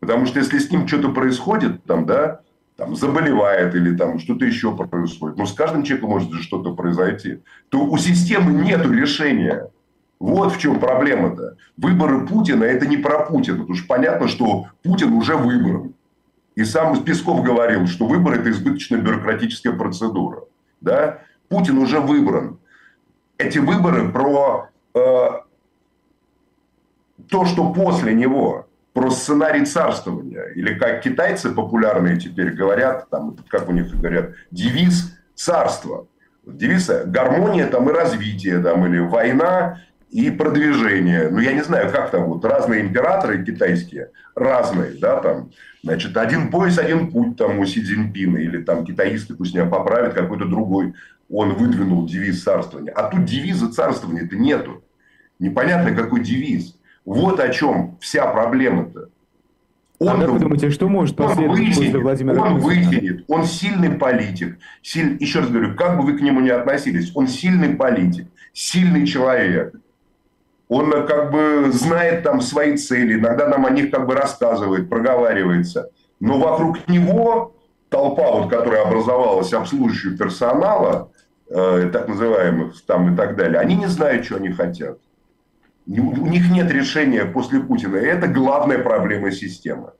Потому 0.00 0.26
что 0.26 0.38
если 0.38 0.58
с 0.58 0.70
ним 0.70 0.88
что-то 0.88 1.10
происходит, 1.10 1.84
там, 1.84 2.06
да, 2.06 2.40
там, 2.76 2.96
заболевает 2.96 3.74
или 3.74 3.94
там 3.94 4.18
что-то 4.18 4.46
еще 4.46 4.74
происходит, 4.74 5.36
но 5.36 5.44
с 5.44 5.52
каждым 5.52 5.82
человеком 5.82 6.10
может 6.10 6.32
что-то 6.40 6.74
произойти, 6.74 7.42
то 7.68 7.84
у 7.84 7.98
системы 7.98 8.52
нет 8.52 8.84
решения. 8.86 9.68
Вот 10.18 10.54
в 10.54 10.58
чем 10.58 10.80
проблема-то. 10.80 11.56
Выборы 11.76 12.26
Путина– 12.26 12.64
это 12.64 12.86
не 12.86 12.96
про 12.96 13.20
Путина. 13.20 13.58
Потому 13.58 13.74
что 13.74 13.86
понятно, 13.86 14.28
что 14.28 14.66
Путин 14.82 15.12
уже 15.12 15.36
выбран. 15.36 15.94
И 16.54 16.64
сам 16.64 17.02
Песков 17.04 17.42
говорил, 17.42 17.86
что 17.86 18.06
выбор– 18.06 18.34
это 18.40 18.50
избыточная 18.50 19.00
бюрократическая 19.00 19.72
процедура. 19.72 20.44
Да? 20.80 21.18
Путин 21.48 21.78
уже 21.78 22.00
выбран. 22.00 22.58
Эти 23.38 23.58
выборы 23.58 24.10
про 24.10 24.68
э, 24.94 25.28
то, 27.28 27.44
что 27.46 27.72
после 27.72 28.14
него, 28.14 28.66
про 28.92 29.10
сценарий 29.10 29.64
царствования. 29.64 30.42
Или 30.54 30.74
как 30.74 31.02
китайцы 31.02 31.50
популярные 31.50 32.18
теперь 32.18 32.50
говорят, 32.50 33.08
там, 33.08 33.36
как 33.48 33.68
у 33.68 33.72
них 33.72 33.90
говорят, 33.98 34.32
девиз 34.50 35.16
царства. 35.34 36.06
Девиз 36.44 36.90
гармония 37.06 37.66
там, 37.68 37.88
и 37.88 37.92
развитие, 37.92 38.60
там, 38.60 38.86
или 38.86 38.98
война 38.98 39.80
и 40.10 40.30
продвижение. 40.30 41.28
Ну, 41.30 41.38
я 41.38 41.52
не 41.52 41.62
знаю, 41.62 41.90
как 41.90 42.10
там 42.10 42.24
вот 42.24 42.44
разные 42.44 42.82
императоры 42.82 43.44
китайские, 43.44 44.10
разные, 44.34 44.92
да, 45.00 45.20
там, 45.20 45.50
значит, 45.82 46.16
один 46.16 46.50
пояс, 46.50 46.78
один 46.78 47.10
путь 47.10 47.36
там 47.36 47.58
у 47.58 47.64
Си 47.64 47.82
Цзиньпина, 47.82 48.38
или 48.38 48.62
там 48.62 48.84
китаисты 48.84 49.34
пусть 49.34 49.54
меня 49.54 49.66
поправят, 49.66 50.14
какой-то 50.14 50.46
другой, 50.46 50.94
он 51.30 51.54
выдвинул 51.54 52.06
девиз 52.06 52.42
царствования. 52.42 52.92
А 52.92 53.08
тут 53.08 53.24
девиза 53.24 53.72
царствования-то 53.72 54.36
нету. 54.36 54.82
Непонятно, 55.38 55.94
какой 55.94 56.22
девиз. 56.22 56.76
Вот 57.04 57.38
о 57.38 57.48
чем 57.48 57.96
вся 58.00 58.26
проблема-то. 58.26 59.08
Он, 60.00 60.08
а 60.08 60.20
как 60.20 60.30
вы 60.30 60.38
думаете, 60.38 60.70
что 60.70 60.88
может 60.88 61.14
последовать 61.14 61.66
после 61.66 61.98
Владимира 61.98 62.40
Он 62.40 62.58
вытянет, 62.58 63.24
он 63.28 63.44
сильный 63.44 63.90
политик. 63.90 64.58
Силь, 64.82 65.18
еще 65.20 65.40
раз 65.40 65.50
говорю, 65.50 65.76
как 65.76 65.98
бы 65.98 66.04
вы 66.04 66.16
к 66.16 66.22
нему 66.22 66.40
ни 66.40 66.48
относились, 66.48 67.12
он 67.14 67.28
сильный 67.28 67.74
политик, 67.76 68.26
сильный 68.54 69.06
человек 69.06 69.74
он 70.70 70.92
как 71.04 71.32
бы 71.32 71.70
знает 71.72 72.22
там 72.22 72.40
свои 72.40 72.76
цели, 72.76 73.18
иногда 73.18 73.48
нам 73.48 73.66
о 73.66 73.70
них 73.70 73.90
как 73.90 74.06
бы 74.06 74.14
рассказывает, 74.14 74.88
проговаривается. 74.88 75.90
Но 76.20 76.38
вокруг 76.38 76.86
него 76.86 77.56
толпа, 77.88 78.30
вот, 78.30 78.48
которая 78.48 78.86
образовалась 78.86 79.52
обслуживающего 79.52 80.16
персонала, 80.16 81.10
э, 81.48 81.90
так 81.92 82.06
называемых 82.06 82.80
там 82.86 83.12
и 83.12 83.16
так 83.16 83.36
далее, 83.36 83.58
они 83.58 83.74
не 83.74 83.86
знают, 83.86 84.24
что 84.24 84.36
они 84.36 84.50
хотят. 84.50 84.98
У 85.88 86.26
них 86.28 86.48
нет 86.52 86.70
решения 86.70 87.24
после 87.24 87.58
Путина. 87.58 87.96
И 87.96 88.06
это 88.06 88.28
главная 88.28 88.78
проблема 88.78 89.32
системы. 89.32 89.90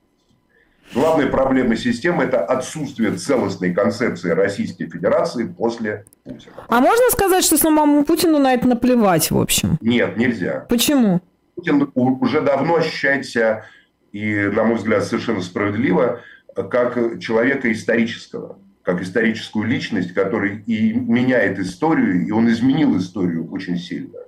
Главная 0.93 1.27
проблема 1.27 1.77
системы– 1.77 2.23
это 2.25 2.43
отсутствие 2.43 3.13
целостной 3.13 3.73
концепции 3.73 4.31
Российской 4.31 4.89
Федерации 4.89 5.45
после 5.45 6.05
Путина. 6.25 6.53
А 6.67 6.81
можно 6.81 7.09
сказать, 7.11 7.45
что 7.45 7.57
самому 7.57 8.03
Путину 8.03 8.39
на 8.39 8.53
это 8.53 8.67
наплевать, 8.67 9.31
в 9.31 9.37
общем? 9.37 9.77
Нет, 9.79 10.17
нельзя. 10.17 10.65
Почему? 10.67 11.21
Путин 11.55 11.89
уже 11.95 12.41
давно 12.41 12.75
ощущает 12.75 13.25
себя, 13.25 13.65
и, 14.11 14.35
на 14.53 14.65
мой 14.65 14.75
взгляд, 14.75 15.05
совершенно 15.05 15.41
справедливо, 15.41 16.19
как 16.55 17.19
человека 17.19 17.71
исторического, 17.71 18.59
как 18.83 19.01
историческую 19.01 19.67
личность, 19.67 20.13
который 20.13 20.61
и 20.65 20.91
меняет 20.91 21.57
историю, 21.59 22.25
и 22.25 22.31
он 22.31 22.49
изменил 22.49 22.97
историю 22.97 23.49
очень 23.49 23.77
сильно. 23.77 24.19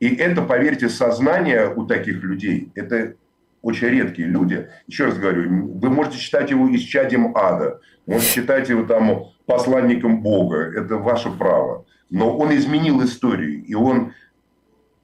И 0.00 0.14
это, 0.14 0.40
поверьте, 0.40 0.88
сознание 0.88 1.72
у 1.74 1.84
таких 1.84 2.22
людей, 2.22 2.70
это 2.74 3.14
очень 3.66 3.88
редкие 3.88 4.28
люди. 4.28 4.68
Еще 4.86 5.06
раз 5.06 5.18
говорю, 5.18 5.72
вы 5.74 5.90
можете 5.90 6.18
считать 6.18 6.50
его 6.50 6.72
исчадием 6.76 7.36
ада, 7.36 7.80
можете 8.06 8.30
считать 8.30 8.68
его 8.68 8.84
там 8.84 9.24
посланником 9.44 10.22
Бога, 10.22 10.58
это 10.58 10.98
ваше 10.98 11.30
право. 11.30 11.84
Но 12.08 12.36
он 12.38 12.54
изменил 12.54 13.02
историю, 13.04 13.64
и 13.64 13.74
он, 13.74 14.12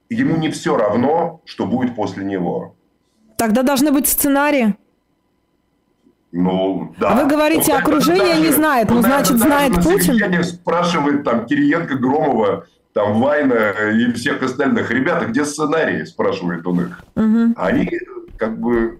ему 0.09 0.37
не 0.37 0.49
все 0.49 0.77
равно, 0.77 1.41
что 1.43 1.65
будет 1.65 1.93
после 1.93 2.23
него. 2.23 2.73
Тогда 3.37 3.63
должны 3.63 3.91
быть 3.91 4.07
сценарии. 4.07 4.75
Ну, 6.31 6.95
да. 6.97 7.09
А 7.09 7.15
вы 7.21 7.29
говорите, 7.29 7.73
ну, 7.73 7.79
окружение 7.79 8.35
даже, 8.35 8.41
не 8.41 8.51
знает, 8.51 8.89
ну, 8.89 8.95
ну 8.95 9.01
значит, 9.01 9.37
знает 9.39 9.75
Путин? 9.83 10.43
спрашивает 10.45 11.25
там 11.25 11.45
Кириенко, 11.45 11.95
Громова, 11.95 12.65
там 12.93 13.19
Вайна 13.19 13.73
и 13.93 14.13
всех 14.13 14.41
остальных. 14.41 14.89
Ребята, 14.89 15.25
где 15.25 15.43
сценарии? 15.43 16.05
Спрашивает 16.05 16.65
он 16.65 16.81
их. 16.81 17.03
Угу. 17.15 17.53
Они 17.57 17.99
как 18.43 18.59
бы 18.59 18.99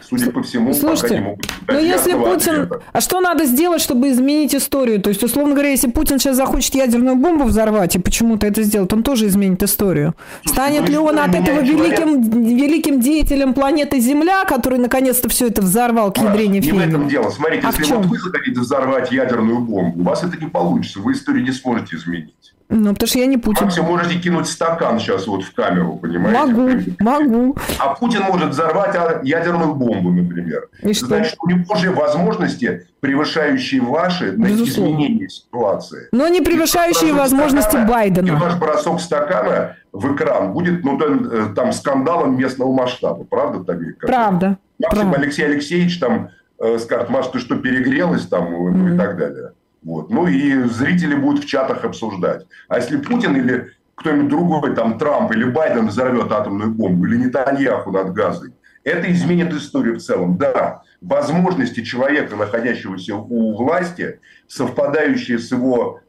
судя 0.00 0.30
по 0.30 0.42
всему, 0.42 0.72
Слушайте, 0.72 1.02
пока 1.02 1.14
не 1.14 1.20
могут 1.20 1.46
ну 1.68 1.78
если 1.78 2.12
Путин... 2.12 2.62
Ответа. 2.62 2.82
А 2.92 3.00
что 3.00 3.20
надо 3.20 3.44
сделать, 3.44 3.82
чтобы 3.82 4.10
изменить 4.10 4.54
историю? 4.54 5.02
То 5.02 5.10
есть, 5.10 5.22
условно 5.22 5.52
говоря, 5.52 5.70
если 5.70 5.90
Путин 5.90 6.18
сейчас 6.18 6.36
захочет 6.36 6.74
ядерную 6.74 7.16
бомбу 7.16 7.44
взорвать 7.44 7.96
и 7.96 7.98
почему-то 7.98 8.46
это 8.46 8.62
сделает, 8.62 8.92
он 8.92 9.02
тоже 9.02 9.26
изменит 9.26 9.62
историю. 9.62 10.14
Станет 10.46 10.82
ну, 10.82 10.86
ли 10.86 10.96
он 10.96 11.18
от 11.18 11.34
этого 11.34 11.60
великим, 11.60 12.44
великим 12.44 13.00
деятелем 13.00 13.52
планеты 13.52 14.00
Земля, 14.00 14.44
который 14.44 14.78
наконец-то 14.78 15.28
все 15.28 15.48
это 15.48 15.60
взорвал 15.60 16.12
к 16.12 16.18
ядрене 16.18 16.60
Не 16.60 16.72
в 16.72 16.78
этом 16.78 17.08
дело. 17.08 17.28
Смотрите, 17.28 17.66
а 17.66 17.72
если 17.76 17.94
вот 17.94 18.06
вы 18.06 18.18
захотите 18.18 18.60
взорвать 18.60 19.12
ядерную 19.12 19.58
бомбу, 19.58 20.00
у 20.00 20.04
вас 20.04 20.22
это 20.22 20.36
не 20.36 20.48
получится. 20.48 21.00
Вы 21.00 21.12
историю 21.12 21.44
не 21.44 21.52
сможете 21.52 21.96
изменить. 21.96 22.54
Ну, 22.68 22.92
потому 22.92 23.06
что 23.06 23.18
я 23.18 23.26
не 23.26 23.36
Путин. 23.36 23.64
Максимум 23.64 23.90
можете 23.90 24.18
кинуть 24.18 24.48
стакан 24.48 24.98
сейчас 24.98 25.26
вот 25.26 25.44
в 25.44 25.54
камеру, 25.54 25.96
понимаете? 25.96 26.38
Могу, 26.38 26.70
могу. 26.98 27.56
А 27.78 27.94
Путин 27.94 28.22
может 28.22 28.50
взорвать 28.50 28.96
ядерную 29.22 29.74
бомбу, 29.74 30.10
например. 30.10 30.68
И 30.82 30.92
что? 30.92 31.06
Значит, 31.06 31.36
у 31.40 31.48
него 31.48 31.64
уже 31.68 31.92
возможности, 31.92 32.88
превышающие 33.00 33.80
ваши 33.80 34.32
на 34.32 34.46
изменение 34.46 35.28
ситуации. 35.28 36.08
Но 36.10 36.26
не 36.28 36.40
превышающие 36.40 37.12
возможности 37.12 37.70
стакана, 37.70 37.88
Байдена. 37.88 38.26
И 38.26 38.30
ваш 38.30 38.56
бросок 38.56 39.00
стакана 39.00 39.76
в 39.92 40.14
экран 40.14 40.52
будет 40.52 40.84
ну, 40.84 40.98
там, 40.98 41.54
там 41.54 41.72
скандалом 41.72 42.36
местного 42.36 42.72
масштаба. 42.72 43.24
Правда, 43.24 43.64
Табик? 43.64 43.98
Правда. 44.00 44.58
Максим 44.78 45.02
правда. 45.02 45.20
Алексей 45.20 45.44
Алексеевич 45.46 45.98
там 45.98 46.30
э, 46.58 46.78
скажет, 46.78 47.10
Маш, 47.10 47.28
ты 47.28 47.38
что, 47.38 47.56
перегрелась 47.56 48.26
там, 48.26 48.50
ну, 48.50 48.72
mm-hmm. 48.72 48.94
и 48.94 48.98
так 48.98 49.16
далее. 49.16 49.52
Вот. 49.86 50.10
Ну 50.10 50.26
и 50.26 50.64
зрители 50.64 51.14
будут 51.14 51.44
в 51.44 51.46
чатах 51.46 51.84
обсуждать. 51.84 52.44
А 52.66 52.78
если 52.78 52.96
Путин 52.96 53.36
или 53.36 53.70
кто-нибудь 53.94 54.28
другой, 54.28 54.74
там 54.74 54.98
Трамп 54.98 55.30
или 55.30 55.44
Байден 55.44 55.86
взорвет 55.86 56.32
атомную 56.32 56.72
бомбу, 56.72 57.06
или 57.06 57.16
Нетаньяху 57.16 57.92
над 57.92 58.12
Газой, 58.12 58.52
это 58.82 59.10
изменит 59.12 59.52
историю 59.52 59.98
в 59.98 60.02
целом. 60.02 60.38
Да, 60.38 60.82
возможности 61.00 61.84
человека, 61.84 62.34
находящегося 62.34 63.14
у 63.14 63.56
власти, 63.56 64.18
совпадающие 64.48 65.38
с 65.38 65.52
его 65.52 66.00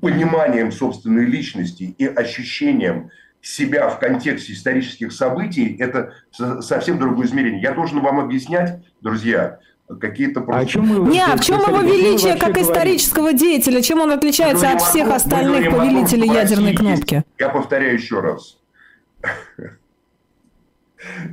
пониманием 0.00 0.70
собственной 0.70 1.24
личности 1.24 1.96
и 1.98 2.06
ощущением 2.06 3.10
себя 3.40 3.88
в 3.88 3.98
контексте 3.98 4.52
исторических 4.52 5.12
событий, 5.12 5.76
это 5.80 6.12
совсем 6.60 7.00
другое 7.00 7.26
измерение. 7.26 7.60
Я 7.60 7.72
должен 7.72 8.00
вам 8.00 8.20
объяснять, 8.20 8.84
друзья, 9.00 9.58
какие-то 10.00 10.40
просто... 10.40 10.60
А 10.60 10.66
чем 10.66 10.86
мы... 10.86 11.10
Не, 11.10 11.22
а 11.22 11.36
в 11.36 11.44
чем 11.44 11.60
его 11.60 11.80
величие 11.80 12.34
как 12.34 12.52
говорим? 12.52 12.64
исторического 12.64 13.32
деятеля? 13.32 13.82
Чем 13.82 14.00
он 14.00 14.10
отличается 14.10 14.70
от 14.70 14.82
всех 14.82 15.08
остальных 15.10 15.70
повелителей 15.70 16.28
ядерной 16.28 16.74
кнопки? 16.74 17.14
Есть. 17.14 17.26
Я 17.38 17.48
повторяю 17.48 17.94
еще 17.94 18.20
раз. 18.20 18.58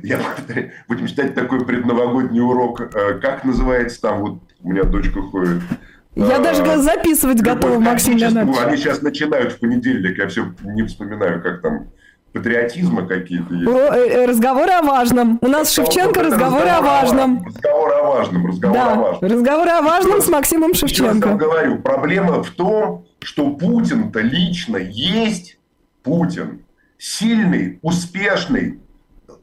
Я 0.02 0.18
повторяю. 0.18 0.72
Будем 0.88 1.06
читать 1.06 1.34
такой 1.34 1.64
предновогодний 1.64 2.40
урок. 2.40 2.80
Э, 2.80 3.18
как 3.20 3.44
называется 3.44 4.00
там, 4.00 4.20
вот 4.20 4.42
у 4.62 4.70
меня 4.70 4.84
дочка 4.84 5.20
ходит. 5.20 5.62
Я 6.14 6.38
даже 6.38 6.62
э, 6.62 6.78
записывать 6.78 7.40
готова, 7.40 7.80
Максим 7.80 8.16
Леонидович. 8.16 8.56
Они 8.64 8.76
сейчас 8.76 9.02
начинают 9.02 9.52
в 9.52 9.58
понедельник, 9.58 10.16
я 10.18 10.28
все 10.28 10.54
не 10.62 10.84
вспоминаю, 10.84 11.42
как 11.42 11.60
там 11.60 11.88
патриотизма 12.34 13.06
какие-то 13.06 13.54
есть. 13.54 13.68
Э, 13.68 14.06
э, 14.06 14.26
разговоры 14.26 14.72
о 14.72 14.82
важном. 14.82 15.38
У 15.40 15.46
нас 15.46 15.72
это, 15.72 15.86
Шевченко 15.86 16.22
разговоры 16.22 16.64
разговор 16.64 16.68
о 16.68 16.82
важном. 16.82 17.44
Разговоры 17.44 17.94
о 17.94 18.02
важном, 18.02 18.46
разговоры 18.46 18.80
да, 18.80 18.92
о 18.92 18.96
важном. 18.96 19.30
Разговоры 19.30 19.70
о 19.70 19.82
важном 19.82 20.20
с 20.20 20.28
Максимом 20.28 20.74
Шевченко. 20.74 21.28
Я 21.28 21.34
говорю, 21.36 21.78
проблема 21.78 22.42
в 22.42 22.50
том, 22.50 23.06
что 23.20 23.50
Путин-то 23.50 24.20
лично 24.20 24.76
есть 24.78 25.58
Путин. 26.02 26.64
Сильный, 26.98 27.78
успешный, 27.82 28.80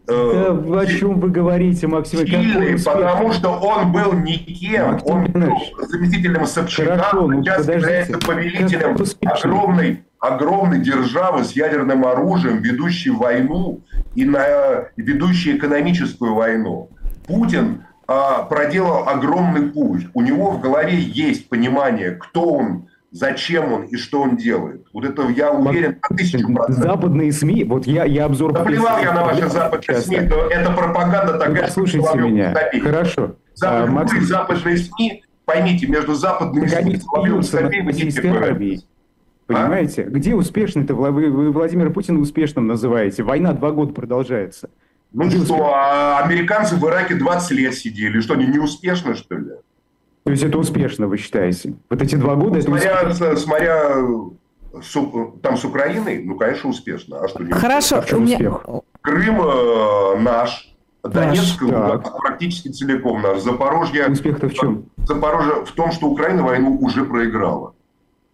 э, 0.08 0.60
да, 0.63 0.80
о 0.80 0.86
чем 0.86 1.19
вы 1.19 1.30
говорите, 1.30 1.88
Максим? 1.88 2.19
Сильный, 2.19 2.77
потому 2.84 3.32
что 3.32 3.51
он 3.51 3.91
был 3.91 4.13
никем. 4.13 4.93
Максим 4.93 5.12
он 5.12 5.25
был 5.25 5.58
заместителем 5.88 6.45
Собчака, 6.45 6.97
Хорошо, 6.97 7.27
ну, 7.27 7.43
сейчас 7.43 7.67
является 7.67 8.17
повелителем 8.17 8.97
огромной 9.21 10.04
огромной 10.21 10.79
державы 10.79 11.43
с 11.43 11.51
ядерным 11.53 12.05
оружием, 12.05 12.62
ведущей 12.62 13.10
войну 13.10 13.81
и 14.15 14.23
на, 14.23 14.86
ведущей 14.95 15.57
экономическую 15.57 16.36
войну. 16.36 16.89
Путин 17.25 17.84
а, 18.07 18.43
проделал 18.43 19.10
огромный 19.10 19.69
путь. 19.69 20.07
У 20.13 20.21
него 20.21 20.51
в 20.51 20.62
голове 20.62 20.99
есть 20.99 21.49
понимание, 21.49 22.12
кто 22.12 22.51
он, 22.51 22.88
зачем 23.10 23.73
он 23.73 23.84
и 23.86 23.97
что 23.97 24.21
он 24.21 24.38
делает. 24.38 24.86
Вот 24.93 25.05
это 25.05 25.27
я 25.29 25.51
уверен 25.51 25.97
на 26.07 26.15
тысячу 26.15 26.53
процентов. 26.53 26.84
Западные 26.84 27.31
СМИ, 27.31 27.63
вот 27.63 27.88
я, 27.88 28.05
я 28.05 28.25
обзор... 28.25 28.53
Наплевал 28.53 28.99
я 29.01 29.13
на 29.13 29.25
ваши 29.25 29.49
западные 29.49 30.01
СМИ, 30.01 30.17
это, 30.17 30.36
это 30.36 30.71
пропаганда 30.71 31.39
такая... 31.39 31.63
Ну, 31.63 31.67
слушайте 31.69 32.17
меня, 32.19 32.53
хорошо. 32.84 33.38
Запад, 33.55 33.89
а, 33.89 33.91
Максим... 33.91 34.21
Западные 34.21 34.77
СМИ, 34.77 35.23
поймите, 35.45 35.88
между 35.88 36.13
западными 36.13 36.67
СМИ 36.67 37.01
и 37.71 37.88
Российской 37.88 38.27
Аравии. 38.27 38.81
Понимаете? 39.53 40.03
А? 40.03 40.09
Где 40.09 40.35
успешный-то? 40.35 40.95
Вы, 40.95 41.29
вы 41.29 41.51
Владимира 41.51 41.89
Путина 41.89 42.19
успешным 42.19 42.67
называете. 42.67 43.23
Война 43.23 43.53
два 43.53 43.71
года 43.71 43.93
продолжается. 43.93 44.69
Ну 45.13 45.25
Где 45.25 45.43
что, 45.43 45.73
а 45.73 46.19
американцы 46.23 46.75
в 46.75 46.85
Ираке 46.87 47.15
20 47.15 47.51
лет 47.51 47.73
сидели. 47.73 48.21
Что, 48.21 48.35
они 48.35 48.47
не 48.47 48.59
успешны, 48.59 49.15
что 49.15 49.35
ли? 49.35 49.51
То 50.23 50.31
есть 50.31 50.43
это 50.43 50.57
успешно, 50.57 51.07
вы 51.07 51.17
считаете? 51.17 51.73
Вот 51.89 52.01
эти 52.01 52.15
два 52.15 52.35
года... 52.35 52.61
Смотря, 52.61 53.01
это 53.01 53.35
смотря 53.35 53.95
с, 54.81 54.97
там 55.41 55.57
с 55.57 55.65
Украиной, 55.65 56.23
ну, 56.23 56.37
конечно, 56.37 56.69
успешно. 56.69 57.19
А 57.19 57.27
что 57.27 57.43
не 57.43 57.51
Хорошо. 57.51 57.97
А 58.09 58.15
у 58.15 58.19
меня... 58.19 58.37
успех? 58.37 58.61
Крым 59.01 59.41
э, 59.41 60.19
наш. 60.19 60.67
Донецк 61.03 61.59
наш, 61.63 62.01
практически 62.21 62.67
целиком 62.67 63.23
наш. 63.23 63.39
Запорожье... 63.39 64.07
Успех-то 64.07 64.47
в 64.47 64.53
чем? 64.53 64.85
Запорожье 65.07 65.65
в 65.65 65.71
том, 65.71 65.91
что 65.91 66.07
Украина 66.07 66.43
войну 66.43 66.77
уже 66.79 67.03
проиграла. 67.03 67.73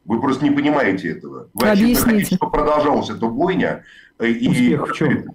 Вы 0.08 0.22
просто 0.22 0.46
не 0.46 0.52
понимаете 0.52 1.12
этого. 1.12 1.50
Вы 1.54 1.70
Объясните. 1.70 2.02
хотите, 2.02 2.36
чтобы 2.38 2.52
продолжалась 2.52 3.10
эта 3.10 3.28
бойня. 3.28 3.84
Э, 4.18 4.28
и 4.28 4.48
Успех 4.48 4.90
в 4.90 4.94
чем? 4.94 5.26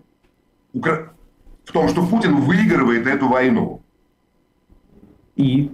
В 0.72 1.72
том, 1.72 1.88
что 1.88 2.04
Путин 2.04 2.36
выигрывает 2.36 3.06
эту 3.06 3.28
войну. 3.28 3.82
И? 5.36 5.70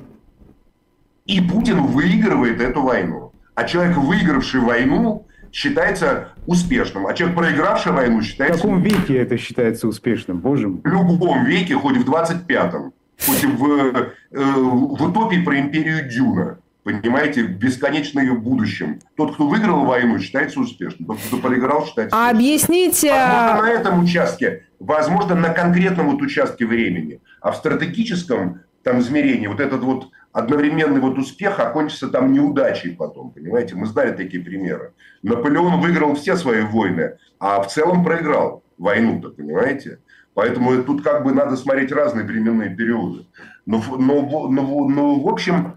И 1.27 1.41
Путин 1.41 1.83
выигрывает 1.83 2.61
эту 2.61 2.83
войну. 2.83 3.33
А 3.55 3.65
человек, 3.65 3.97
выигравший 3.97 4.61
войну, 4.61 5.27
считается 5.53 6.31
успешным. 6.47 7.07
А 7.07 7.15
человек, 7.15 7.37
проигравший 7.37 7.93
войну, 7.93 8.21
считается... 8.21 8.59
В 8.59 8.63
каком 8.63 8.83
веке 8.83 9.17
это 9.17 9.37
считается 9.39 9.87
успешным, 9.87 10.39
боже 10.39 10.69
мой? 10.69 10.81
В 10.83 10.87
любом 10.87 11.45
веке, 11.45 11.75
хоть 11.75 11.97
в 11.97 12.11
25-м. 12.11 12.93
Хоть 13.27 13.45
в, 13.45 14.13
э, 14.31 14.53
в 14.53 15.03
утопии 15.03 15.43
про 15.43 15.59
империю 15.59 16.09
Дюна. 16.09 16.59
Понимаете, 16.88 17.42
бесконечно 17.42 18.18
ее 18.18 18.33
будущем. 18.33 18.98
Тот, 19.14 19.35
кто 19.35 19.46
выиграл 19.46 19.85
войну, 19.85 20.18
считается 20.18 20.59
успешным. 20.59 21.07
Тот, 21.07 21.18
кто 21.18 21.37
проиграл, 21.37 21.85
считается 21.85 22.16
А 22.16 22.31
объясните... 22.31 23.11
Возможно, 23.11 23.62
на 23.62 23.70
этом 23.70 24.03
участке, 24.03 24.64
возможно, 24.79 25.35
на 25.35 25.51
конкретном 25.51 26.11
вот 26.11 26.22
участке 26.22 26.64
времени. 26.64 27.20
А 27.42 27.53
в 27.53 27.57
стратегическом 27.57 28.62
там 28.83 29.01
измерении 29.01 29.48
вот 29.48 29.61
этот 29.61 29.83
вот 29.83 30.09
одновременный 30.33 31.03
вот 31.03 31.18
успех 31.18 31.61
окончится 31.61 32.09
там 32.09 32.33
неудачей 32.33 32.96
потом, 32.96 33.33
понимаете? 33.33 33.74
Мы 33.74 33.85
знали 33.85 34.12
такие 34.12 34.42
примеры. 34.42 34.94
Наполеон 35.22 35.83
выиграл 35.83 36.14
все 36.14 36.37
свои 36.37 36.62
войны, 36.62 37.18
а 37.38 37.61
в 37.61 37.70
целом 37.70 38.03
проиграл. 38.03 38.62
войну-то, 38.79 39.29
понимаете? 39.29 39.98
Поэтому 40.33 40.83
тут 40.85 41.03
как 41.03 41.22
бы 41.22 41.33
надо 41.33 41.55
смотреть 41.57 41.92
разные 41.92 42.24
временные 42.24 42.74
периоды. 42.74 43.27
Но, 43.66 43.85
но, 43.98 44.48
но, 44.48 44.88
но 44.88 45.20
в 45.20 45.29
общем, 45.29 45.74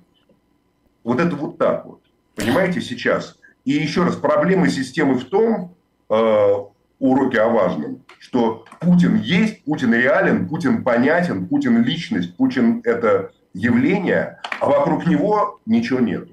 вот 1.04 1.20
это 1.20 1.36
вот 1.36 1.58
так 1.58 1.86
вот. 1.86 2.02
Понимаете, 2.36 2.82
сейчас. 2.82 3.38
И 3.66 3.72
еще 3.72 4.04
раз, 4.04 4.16
проблема 4.16 4.70
системы 4.70 5.16
в 5.16 5.26
том, 5.26 5.76
э, 6.10 6.56
уроки 7.00 7.38
о 7.38 7.50
важном, 7.50 8.04
что 8.20 8.66
Путин 8.80 9.18
есть, 9.18 9.64
Путин 9.64 9.94
реален, 9.94 10.48
Путин 10.48 10.84
понятен, 10.84 11.48
Путин 11.48 11.84
личность, 11.84 12.38
Путин 12.38 12.82
это 12.84 13.32
явление, 13.54 14.40
а 14.60 14.68
вокруг 14.68 15.08
него 15.08 15.60
ничего 15.66 16.00
нет. 16.00 16.30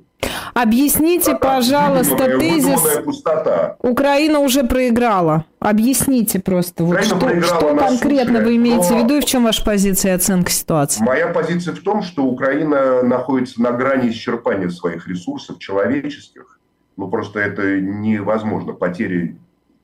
Объясните, 0.61 1.37
пожалуйста, 1.37 2.37
тезис. 2.41 2.81
Пустота. 3.05 3.77
Украина 3.81 4.41
уже 4.41 4.65
проиграла. 4.65 5.45
Объясните 5.61 6.41
просто, 6.41 6.83
вот 6.83 7.05
что, 7.05 7.17
что 7.43 7.77
конкретно 7.77 8.39
суше, 8.39 8.45
вы 8.45 8.57
имеете 8.57 8.95
в 8.95 8.99
виду 8.99 9.15
и 9.15 9.21
в 9.21 9.25
чем 9.25 9.45
ваша 9.45 9.65
позиция 9.65 10.13
и 10.13 10.15
оценка 10.17 10.51
ситуации? 10.51 11.05
Моя 11.05 11.29
позиция 11.29 11.75
в 11.75 11.79
том, 11.79 12.03
что 12.03 12.25
Украина 12.25 13.03
находится 13.05 13.63
на 13.63 13.71
грани 13.71 14.11
исчерпания 14.11 14.69
своих 14.71 15.07
ресурсов 15.07 15.61
человеческих. 15.61 16.59
Ну, 16.97 17.07
просто 17.09 17.39
это 17.39 17.81
невозможно. 17.81 18.73
Потери 18.73 19.37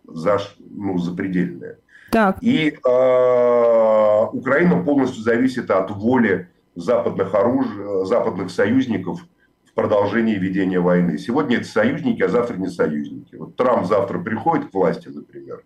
за, 0.09 0.41
ну, 0.59 0.99
запредельные. 0.99 1.79
Так. 2.11 2.39
И 2.41 2.71
э, 2.71 4.27
Украина 4.33 4.83
полностью 4.83 5.23
зависит 5.23 5.71
от 5.71 5.93
воли 5.93 6.49
западных 6.75 7.33
оруж... 7.33 7.67
западных 8.09 8.51
союзников 8.51 9.21
продолжении 9.75 10.37
ведения 10.37 10.81
войны. 10.81 11.19
Сегодня 11.19 11.57
это 11.59 11.67
союзники, 11.67 12.23
а 12.23 12.29
завтра 12.29 12.57
не 12.57 12.69
союзники. 12.69 13.35
Вот 13.37 13.57
Трамп 13.57 13.87
завтра 13.87 14.19
приходит 14.19 14.71
к 14.71 14.75
власти, 14.75 15.09
например, 15.09 15.65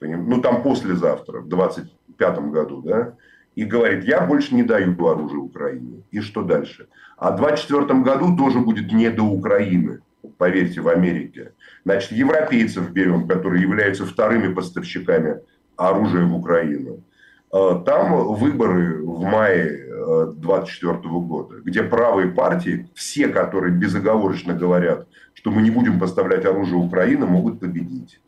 ну 0.00 0.40
там 0.40 0.62
послезавтра, 0.62 1.40
в 1.40 1.48
25 1.48 2.38
году, 2.50 2.82
да, 2.82 3.14
и 3.54 3.64
говорит, 3.64 4.04
я 4.04 4.20
больше 4.20 4.54
не 4.54 4.62
даю 4.62 4.92
оружие 5.06 5.38
Украине. 5.38 6.02
И 6.10 6.20
что 6.20 6.42
дальше? 6.42 6.88
А 7.16 7.30
в 7.30 7.36
24 7.36 8.00
году 8.00 8.36
тоже 8.36 8.58
будет 8.58 8.92
не 8.92 9.10
до 9.10 9.22
Украины, 9.22 10.00
поверьте, 10.38 10.80
в 10.80 10.88
Америке. 10.88 11.52
Значит, 11.84 12.12
европейцев 12.12 12.90
берем, 12.90 13.28
которые 13.28 13.62
являются 13.62 14.04
вторыми 14.04 14.52
поставщиками 14.52 15.40
оружия 15.76 16.24
в 16.24 16.34
Украину. 16.34 17.04
Э, 17.52 17.80
там 17.86 18.34
выборы 18.34 19.02
в 19.02 19.22
мае 19.22 19.83
2024 20.04 20.94
э, 20.94 21.18
года, 21.20 21.54
где 21.64 21.82
правые 21.82 22.28
партии, 22.28 22.88
все, 22.94 23.28
которые 23.28 23.72
безоговорочно 23.72 24.54
говорят, 24.54 25.06
что 25.34 25.50
мы 25.50 25.62
не 25.62 25.70
будем 25.70 25.98
поставлять 25.98 26.44
оружие 26.44 26.76
Украины, 26.76 27.26
могут 27.26 27.60
победить. 27.60 28.20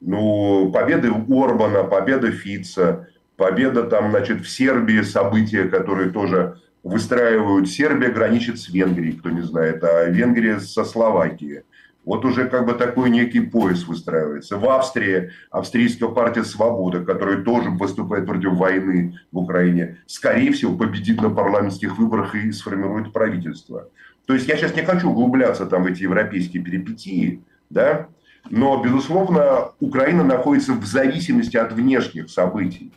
Ну, 0.00 0.70
победы 0.72 1.10
Орбана, 1.10 1.84
победа 1.84 2.32
Фица, 2.32 3.08
победа 3.36 3.84
там, 3.84 4.10
значит, 4.10 4.40
в 4.40 4.48
Сербии, 4.48 5.02
события, 5.02 5.64
которые 5.64 6.10
тоже 6.10 6.58
выстраивают. 6.82 7.68
Сербия 7.68 8.08
граничит 8.08 8.58
с 8.58 8.68
Венгрией, 8.68 9.16
кто 9.16 9.30
не 9.30 9.42
знает, 9.42 9.82
а 9.84 10.04
Венгрия 10.04 10.58
со 10.58 10.84
Словакией. 10.84 11.62
Вот 12.04 12.24
уже 12.24 12.48
как 12.48 12.66
бы 12.66 12.74
такой 12.74 13.10
некий 13.10 13.40
пояс 13.40 13.86
выстраивается. 13.86 14.58
В 14.58 14.68
Австрии 14.68 15.30
австрийская 15.50 16.08
партия 16.08 16.42
«Свобода», 16.42 17.04
которая 17.04 17.42
тоже 17.42 17.70
выступает 17.70 18.26
против 18.26 18.52
войны 18.54 19.18
в 19.30 19.38
Украине, 19.38 19.98
скорее 20.06 20.52
всего, 20.52 20.76
победит 20.76 21.22
на 21.22 21.30
парламентских 21.30 21.98
выборах 21.98 22.34
и 22.34 22.50
сформирует 22.50 23.12
правительство. 23.12 23.88
То 24.26 24.34
есть 24.34 24.48
я 24.48 24.56
сейчас 24.56 24.74
не 24.74 24.82
хочу 24.82 25.10
углубляться 25.10 25.66
там 25.66 25.84
в 25.84 25.86
эти 25.86 26.02
европейские 26.02 26.62
перипетии, 26.62 27.42
да, 27.70 28.08
но, 28.50 28.82
безусловно, 28.82 29.70
Украина 29.78 30.24
находится 30.24 30.72
в 30.72 30.84
зависимости 30.84 31.56
от 31.56 31.72
внешних 31.72 32.28
событий 32.30 32.92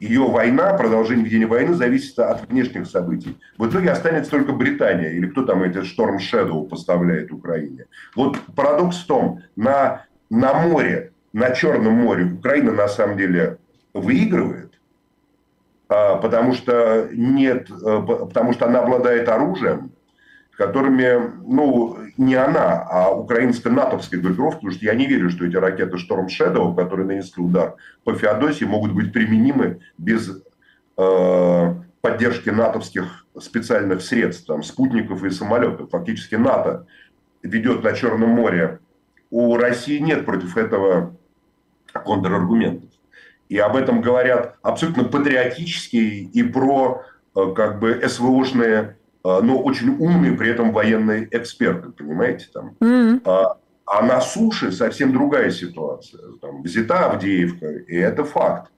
ее 0.00 0.22
война, 0.22 0.72
продолжение 0.72 1.26
ведения 1.26 1.46
войны 1.46 1.74
зависит 1.74 2.18
от 2.18 2.48
внешних 2.48 2.86
событий. 2.86 3.38
В 3.58 3.68
итоге 3.68 3.90
останется 3.90 4.30
только 4.30 4.52
Британия, 4.52 5.10
или 5.10 5.26
кто 5.26 5.44
там 5.44 5.62
этот 5.62 5.86
Шторм 5.86 6.16
Shadow 6.16 6.66
поставляет 6.66 7.30
Украине. 7.30 7.84
Вот 8.16 8.38
парадокс 8.56 8.96
в 8.96 9.06
том, 9.06 9.42
на, 9.56 10.06
на 10.30 10.54
море, 10.54 11.12
на 11.34 11.50
Черном 11.50 11.92
море 11.92 12.24
Украина 12.24 12.72
на 12.72 12.88
самом 12.88 13.18
деле 13.18 13.58
выигрывает, 13.92 14.80
а, 15.90 16.16
потому 16.16 16.54
что 16.54 17.08
нет, 17.12 17.68
а, 17.70 18.00
потому 18.00 18.54
что 18.54 18.66
она 18.66 18.80
обладает 18.80 19.28
оружием, 19.28 19.92
которыми, 20.60 21.40
ну, 21.46 21.96
не 22.18 22.34
она, 22.34 22.82
а 22.82 23.10
украинская 23.10 23.72
натовская 23.72 24.20
группировка, 24.20 24.56
потому 24.56 24.72
что 24.72 24.84
я 24.84 24.94
не 24.94 25.06
верю, 25.06 25.30
что 25.30 25.46
эти 25.46 25.56
ракеты 25.56 25.96
Storm 25.96 26.26
Shadow, 26.26 26.76
которые 26.76 27.06
нанесли 27.06 27.42
удар 27.42 27.76
по 28.04 28.12
Феодосии, 28.12 28.66
могут 28.66 28.92
быть 28.92 29.10
применимы 29.10 29.80
без 29.96 30.28
э, 30.98 31.74
поддержки 32.02 32.50
натовских 32.50 33.24
специальных 33.40 34.02
средств, 34.02 34.44
там, 34.48 34.62
спутников 34.62 35.24
и 35.24 35.30
самолетов. 35.30 35.88
Фактически 35.92 36.34
НАТО 36.34 36.86
ведет 37.42 37.82
на 37.82 37.94
Черном 37.94 38.28
море. 38.28 38.80
У 39.30 39.56
России 39.56 39.96
нет 39.96 40.26
против 40.26 40.58
этого 40.58 41.16
контраргументов. 41.94 42.90
И 43.48 43.56
об 43.56 43.76
этом 43.76 44.02
говорят 44.02 44.56
абсолютно 44.60 45.04
патриотические 45.04 46.24
и 46.24 46.42
про 46.42 47.02
э, 47.34 47.52
как 47.56 47.80
бы 47.80 47.98
СВОшные 48.06 48.98
но 49.22 49.60
очень 49.60 49.90
умные 49.98 50.32
при 50.32 50.50
этом 50.50 50.72
военные 50.72 51.28
эксперты, 51.30 51.90
понимаете, 51.90 52.48
там. 52.52 52.76
Mm-hmm. 52.80 53.22
А, 53.24 53.58
а 53.86 54.02
на 54.02 54.20
суше 54.20 54.72
совсем 54.72 55.12
другая 55.12 55.50
ситуация. 55.50 56.22
Там 56.40 56.62
взята 56.62 57.10
Авдеевка, 57.10 57.70
и 57.70 57.96
это 57.96 58.24
факт. 58.24 58.70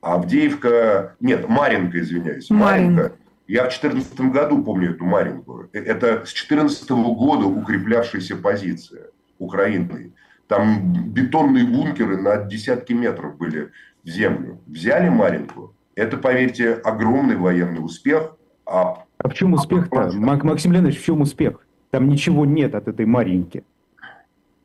Авдеевка, 0.00 1.16
нет, 1.20 1.48
Маринка, 1.48 2.00
извиняюсь, 2.00 2.50
Маринка. 2.50 3.12
Я 3.46 3.62
в 3.62 3.80
2014 3.80 4.20
году 4.32 4.62
помню 4.62 4.90
эту 4.90 5.04
Маринку. 5.04 5.64
Э, 5.72 5.80
это 5.80 6.24
с 6.24 6.32
2014 6.32 6.88
года 6.90 7.46
укреплявшаяся 7.46 8.36
позиция 8.36 9.08
Украины. 9.38 10.12
Там 10.46 10.92
бетонные 11.12 11.64
бункеры 11.64 12.16
на 12.16 12.36
десятки 12.36 12.92
метров 12.92 13.36
были 13.36 13.72
в 14.04 14.08
землю. 14.08 14.60
Взяли 14.66 15.08
Маринку. 15.08 15.74
Это, 15.96 16.16
поверьте, 16.16 16.74
огромный 16.74 17.36
военный 17.36 17.84
успех. 17.84 18.36
А 18.64 19.04
а 19.22 19.28
в 19.28 19.34
чем 19.34 19.52
успех-то? 19.52 20.10
Максим 20.14 20.72
Леонидович, 20.72 21.00
в 21.00 21.04
чем 21.04 21.20
успех? 21.20 21.60
Там 21.90 22.08
ничего 22.08 22.46
нет 22.46 22.74
от 22.74 22.88
этой 22.88 23.04
Маринки. 23.04 23.64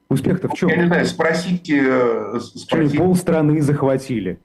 Успех-то 0.07 0.47
в 0.47 0.53
чем? 0.53 0.69
Я 0.69 0.77
не 0.77 0.87
знаю, 0.87 1.05
спросите... 1.05 1.81
Э, 1.83 2.39
спросите. 2.39 2.97
Пол 2.97 3.15
страны 3.15 3.61
захватили. 3.61 4.39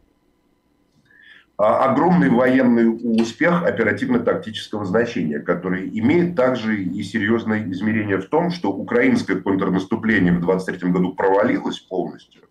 А, 1.58 1.90
огромный 1.90 2.30
военный 2.30 2.88
успех 3.20 3.62
оперативно-тактического 3.62 4.84
значения, 4.84 5.38
который 5.38 5.88
имеет 6.00 6.34
также 6.34 6.82
и 6.82 7.02
серьезное 7.02 7.70
измерение 7.70 8.16
в 8.16 8.24
том, 8.24 8.50
что 8.50 8.72
украинское 8.72 9.36
контрнаступление 9.36 10.32
в 10.32 10.40
23 10.40 10.90
году 10.90 11.12
провалилось 11.12 11.78
полностью. 11.78 12.42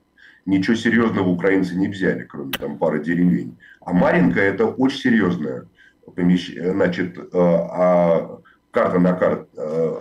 Ничего 0.45 0.76
серьезного 0.76 1.28
украинцы 1.28 1.76
не 1.76 1.88
взяли, 1.88 2.24
кроме 2.24 2.52
там 2.52 2.78
пары 2.78 3.04
деревень. 3.04 3.58
А 3.82 3.91
Маринка 3.91 4.39
это 4.39 4.67
очень 4.67 5.00
серьезное 5.00 5.65
помещ... 6.15 6.54
значит, 6.56 7.17
э, 7.17 7.24
а 7.34 8.39
карта 8.72 9.00
на 9.00 9.13
карте, 9.13 9.48
э, 9.58 9.95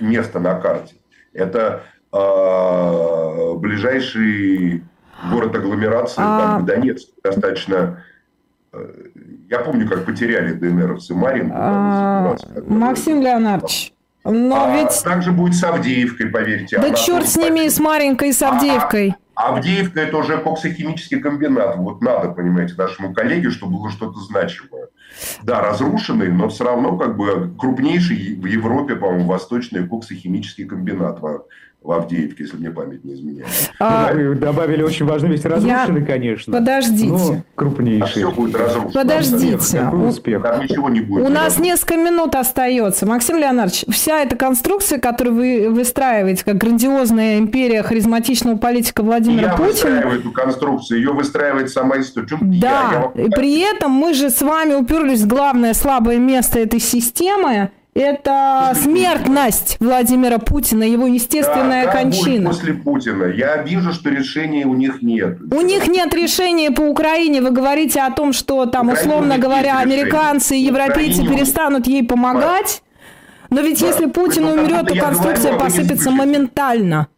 место 0.00 0.40
на 0.40 0.54
карте. 0.60 0.94
Это 1.32 1.82
э, 2.12 3.54
ближайший 3.56 4.84
город 5.30 5.54
агломерации, 5.54 6.22
а... 6.22 6.38
там, 6.38 6.66
Донецк, 6.66 7.08
достаточно... 7.22 8.04
Я 9.50 9.58
помню, 9.58 9.86
как 9.86 10.06
потеряли 10.06 10.52
ДНРовцы 10.54 11.14
Маринку. 11.14 11.54
А... 11.58 12.36
Максим 12.66 13.20
Леонардович, 13.20 13.92
но 14.24 14.64
а 14.64 14.76
ведь... 14.76 15.02
Также 15.02 15.32
будет 15.32 15.54
с 15.54 15.64
Авдеевкой, 15.64 16.26
поверьте. 16.26 16.78
Да 16.78 16.94
черт 16.94 17.28
с 17.28 17.36
ними, 17.36 17.66
и 17.66 17.70
с 17.70 17.78
Маринкой, 17.78 18.30
и 18.30 18.32
с 18.32 18.42
Авдеевкой. 18.42 19.14
А 19.34 19.48
Авдеевка 19.48 20.00
это 20.00 20.16
уже 20.16 20.38
коксохимический 20.38 21.20
комбинат. 21.20 21.76
Вот 21.76 22.02
надо, 22.02 22.28
понимаете, 22.28 22.74
нашему 22.76 23.12
коллеге, 23.12 23.50
чтобы 23.50 23.78
было 23.78 23.90
что-то 23.90 24.20
значимое. 24.20 24.88
Да, 25.42 25.60
разрушенный, 25.60 26.28
но 26.28 26.48
все 26.48 26.64
равно 26.64 26.96
как 26.96 27.16
бы 27.16 27.52
крупнейший 27.58 28.36
в 28.40 28.46
Европе, 28.46 28.96
по-моему, 28.96 29.26
восточный 29.26 29.86
коксохимический 29.86 30.64
комбинат 30.64 31.20
в 31.20 31.90
Авдеевке, 31.90 32.44
если 32.44 32.58
мне 32.58 32.70
память 32.70 33.04
не 33.04 33.14
изменяет. 33.14 33.48
А... 33.80 34.12
Ну, 34.14 34.34
добавили 34.36 34.84
очень 34.84 35.04
важную 35.04 35.32
вещь. 35.32 35.42
Разрушенный, 35.42 36.02
Я... 36.02 36.06
конечно. 36.06 36.52
Подождите. 36.52 37.08
Но 37.08 37.42
крупнейший. 37.56 38.04
А 38.04 38.06
все 38.06 38.30
будет 38.30 38.54
разрушено. 38.54 38.92
Подождите. 38.92 39.78
Какой 39.78 40.08
успех? 40.08 40.42
Там 40.42 40.62
ничего 40.62 40.88
не 40.88 41.00
будет. 41.00 41.26
У 41.26 41.28
нас 41.28 41.58
несколько 41.58 41.96
минут 41.96 42.36
остается. 42.36 43.04
Максим 43.04 43.36
Леонардович, 43.36 43.84
вся 43.88 44.20
эта 44.20 44.36
конструкция, 44.36 45.00
которую 45.00 45.34
вы 45.34 45.70
выстраиваете, 45.70 46.44
как 46.44 46.56
грандиозная 46.56 47.38
империя 47.38 47.82
харизматичного 47.82 48.58
политика 48.58 49.02
Владимира 49.02 49.48
я 49.48 49.54
Путина... 49.54 49.66
Я 49.66 49.72
выстраиваю 49.72 50.20
эту 50.20 50.30
конструкцию. 50.30 50.98
Ее 51.00 51.12
выстраивает 51.12 51.70
сама 51.70 51.98
история. 51.98 52.28
Да. 52.40 53.10
Я, 53.16 53.22
я... 53.22 53.26
И 53.26 53.30
при 53.30 53.58
этом 53.58 53.90
мы 53.90 54.14
же 54.14 54.30
с 54.30 54.40
вами 54.40 54.74
уперлись 54.74 55.01
в 55.02 55.26
главное 55.26 55.74
слабое 55.74 56.18
место 56.18 56.58
этой 56.58 56.80
системы– 56.80 57.70
это 57.94 58.72
смертность 58.74 59.76
Владимира 59.78 60.38
Путина, 60.38 60.82
его 60.82 61.06
естественная 61.06 61.84
да, 61.84 61.92
кончина. 61.92 62.48
Будет 62.48 62.60
после 62.60 62.74
Путина. 62.74 63.24
Я 63.24 63.62
вижу, 63.62 63.92
что 63.92 64.08
решения 64.08 64.64
у 64.64 64.74
них 64.74 65.02
нет. 65.02 65.38
У 65.52 65.60
них 65.60 65.86
нет 65.88 66.14
решения 66.14 66.70
по 66.70 66.82
Украине. 66.82 67.42
Вы 67.42 67.50
говорите 67.50 68.00
о 68.00 68.10
том, 68.10 68.32
что 68.32 68.64
там, 68.64 68.88
Украине 68.88 69.08
условно 69.08 69.38
говоря, 69.38 69.78
американцы 69.80 70.56
и 70.56 70.62
европейцы 70.62 71.20
Украине... 71.20 71.36
перестанут 71.36 71.86
ей 71.86 72.02
помогать. 72.02 72.82
Но 73.50 73.60
ведь 73.60 73.80
да. 73.80 73.88
если 73.88 74.06
Путин 74.06 74.44
Поэтому, 74.44 74.62
умрет, 74.62 74.86
то 74.86 74.94
конструкция 74.98 75.52
говорю, 75.52 75.56
а 75.56 75.64
посыпется 75.64 76.10
моментально. 76.10 77.08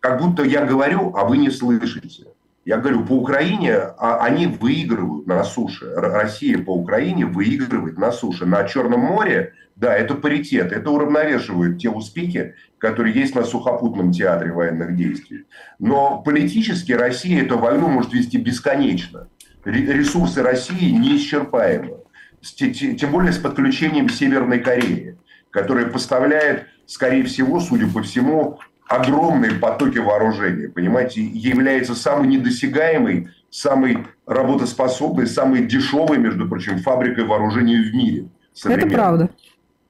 Как 0.00 0.22
будто 0.22 0.42
я 0.42 0.64
говорю, 0.64 1.14
а 1.14 1.24
вы 1.24 1.36
не 1.36 1.50
слышите. 1.50 2.24
Я 2.64 2.78
говорю, 2.78 3.04
по 3.04 3.12
Украине 3.12 3.74
а, 3.76 4.24
они 4.24 4.46
выигрывают 4.46 5.26
на 5.26 5.44
суше. 5.44 5.92
Россия 5.94 6.58
по 6.58 6.70
Украине 6.70 7.26
выигрывает 7.26 7.98
на 7.98 8.10
суше. 8.10 8.46
На 8.46 8.64
Черном 8.64 9.00
море, 9.00 9.52
да, 9.76 9.94
это 9.94 10.14
паритет. 10.14 10.72
Это 10.72 10.90
уравновешивает 10.90 11.78
те 11.78 11.90
успехи, 11.90 12.54
которые 12.78 13.14
есть 13.14 13.34
на 13.34 13.44
сухопутном 13.44 14.12
театре 14.12 14.52
военных 14.52 14.96
действий. 14.96 15.44
Но 15.78 16.22
политически 16.22 16.92
Россия 16.92 17.42
эту 17.42 17.58
войну 17.58 17.88
может 17.88 18.14
вести 18.14 18.38
бесконечно. 18.38 19.28
Ресурсы 19.64 20.42
России 20.42 20.90
неисчерпаемы. 20.90 21.98
Тем 22.40 23.10
более 23.10 23.32
с 23.32 23.38
подключением 23.38 24.08
Северной 24.08 24.60
Кореи, 24.60 25.18
которая 25.50 25.86
поставляет, 25.86 26.66
скорее 26.86 27.24
всего, 27.24 27.60
судя 27.60 27.86
по 27.88 28.02
всему, 28.02 28.58
огромные 28.94 29.52
потоки 29.52 29.98
вооружения, 29.98 30.68
понимаете, 30.68 31.22
является 31.22 31.94
самой 31.94 32.28
недосягаемой, 32.28 33.28
самой 33.50 34.06
работоспособной, 34.26 35.26
самой 35.26 35.66
дешевой, 35.66 36.18
между 36.18 36.48
прочим, 36.48 36.78
фабрикой 36.78 37.24
вооружений 37.24 37.76
в 37.76 37.94
мире. 37.94 38.28
Это 38.64 38.86
правда. 38.86 39.30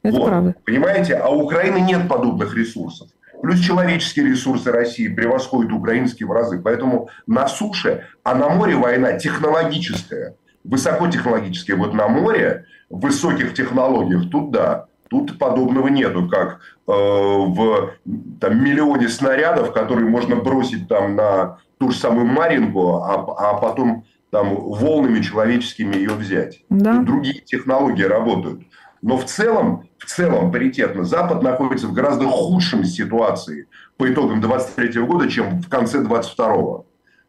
Это 0.02 0.16
вот, 0.16 0.26
правда. 0.28 0.54
Понимаете, 0.64 1.14
а 1.14 1.28
у 1.28 1.42
Украины 1.42 1.78
нет 1.78 2.08
подобных 2.08 2.56
ресурсов. 2.56 3.08
Плюс 3.42 3.60
человеческие 3.60 4.26
ресурсы 4.26 4.70
России 4.70 5.08
превосходят 5.08 5.72
украинские 5.72 6.26
в 6.26 6.32
разы. 6.32 6.60
Поэтому 6.60 7.10
на 7.26 7.46
суше, 7.46 8.06
а 8.22 8.34
на 8.34 8.48
море 8.48 8.76
война 8.76 9.14
технологическая, 9.14 10.36
высокотехнологическая. 10.62 11.76
Вот 11.76 11.92
на 11.94 12.08
море, 12.08 12.66
в 12.88 13.00
высоких 13.00 13.54
технологиях, 13.54 14.30
тут 14.30 14.50
да. 14.50 14.86
Тут 15.14 15.38
подобного 15.38 15.86
нету, 15.86 16.28
как 16.28 16.58
э, 16.88 16.92
в 16.92 17.92
там, 18.40 18.64
миллионе 18.64 19.08
снарядов, 19.08 19.72
которые 19.72 20.08
можно 20.08 20.34
бросить 20.34 20.88
там 20.88 21.14
на 21.14 21.58
ту 21.78 21.92
же 21.92 21.98
самую 21.98 22.26
Маринку, 22.26 22.96
а, 22.96 23.14
а 23.14 23.54
потом 23.54 24.04
там 24.30 24.56
волнами 24.56 25.20
человеческими 25.20 25.94
ее 25.94 26.10
взять. 26.10 26.64
Да. 26.68 26.98
другие 26.98 27.42
технологии 27.42 28.02
работают. 28.02 28.62
Но 29.02 29.16
в 29.16 29.24
целом, 29.26 29.88
в 29.98 30.06
целом 30.06 30.50
паритетно 30.50 31.04
Запад 31.04 31.44
находится 31.44 31.86
в 31.86 31.92
гораздо 31.92 32.26
худшем 32.26 32.82
ситуации 32.82 33.68
по 33.96 34.12
итогам 34.12 34.40
23 34.40 35.00
года, 35.02 35.28
чем 35.28 35.60
в 35.60 35.68
конце 35.68 35.98
22-го. 35.98 36.86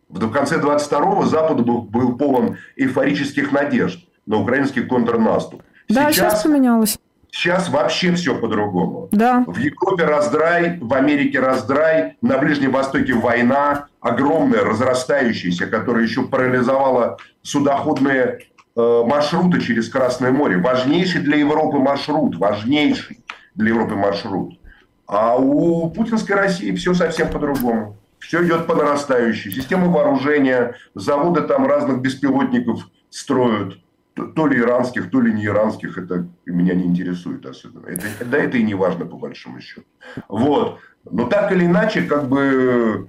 В 0.10 0.32
конце 0.32 0.58
22-го 0.58 1.26
Запад 1.26 1.64
был, 1.64 1.84
был 1.84 2.18
полон 2.18 2.58
эйфорических 2.78 3.52
надежд 3.52 4.00
на 4.26 4.38
украинский 4.42 4.82
контрнаступ. 4.82 5.62
Да, 5.88 6.12
сейчас, 6.12 6.16
сейчас 6.16 6.44
поменялось. 6.44 6.98
Сейчас 7.36 7.68
вообще 7.68 8.14
все 8.14 8.40
по-другому. 8.40 9.10
Да. 9.12 9.44
В 9.46 9.58
Европе 9.58 10.06
раздрай, 10.06 10.80
в 10.80 10.94
Америке 10.94 11.42
раздрай, 11.42 12.16
на 12.22 12.38
Ближнем 12.38 12.72
Востоке 12.72 13.14
война 13.14 13.88
огромная, 14.00 14.64
разрастающаяся, 14.64 15.68
которая 15.68 16.04
еще 16.04 16.24
парализовала 16.24 17.18
судоходные 17.42 18.40
э, 18.78 19.04
маршруты 19.06 19.60
через 19.60 19.90
Красное 19.90 20.32
море. 20.32 20.60
Важнейший 20.60 21.24
для 21.24 21.36
Европы 21.36 21.78
маршрут, 21.78 22.38
важнейший 22.38 23.20
для 23.54 23.68
Европы 23.72 23.96
маршрут. 23.96 24.58
А 25.06 25.36
у 25.36 25.90
путинской 25.90 26.38
России 26.38 26.74
все 26.74 26.94
совсем 26.94 27.30
по-другому. 27.30 27.98
Все 28.20 28.46
идет 28.46 28.66
по 28.66 28.76
нарастающей. 28.76 29.52
Системы 29.52 29.92
вооружения, 29.92 30.76
заводы 30.96 31.42
там 31.42 31.68
разных 31.68 32.00
беспилотников 32.00 32.88
строят 33.10 33.76
то 34.16 34.48
ли 34.48 34.60
иранских, 34.60 35.12
то 35.12 35.22
ли 35.22 35.34
не 35.34 35.46
иранских, 35.46 35.98
это 35.98 36.28
меня 36.46 36.74
не 36.74 36.86
интересует 36.86 37.46
особенно. 37.46 37.88
Это, 37.88 38.26
да, 38.26 38.38
это 38.38 38.58
и 38.58 38.64
не 38.64 38.74
важно 38.74 39.06
по 39.06 39.18
большому 39.18 39.60
счету. 39.60 39.86
Вот. 40.30 40.80
Но 41.10 41.28
так 41.28 41.52
или 41.52 41.66
иначе, 41.66 42.04
как 42.04 42.30
бы 42.30 43.08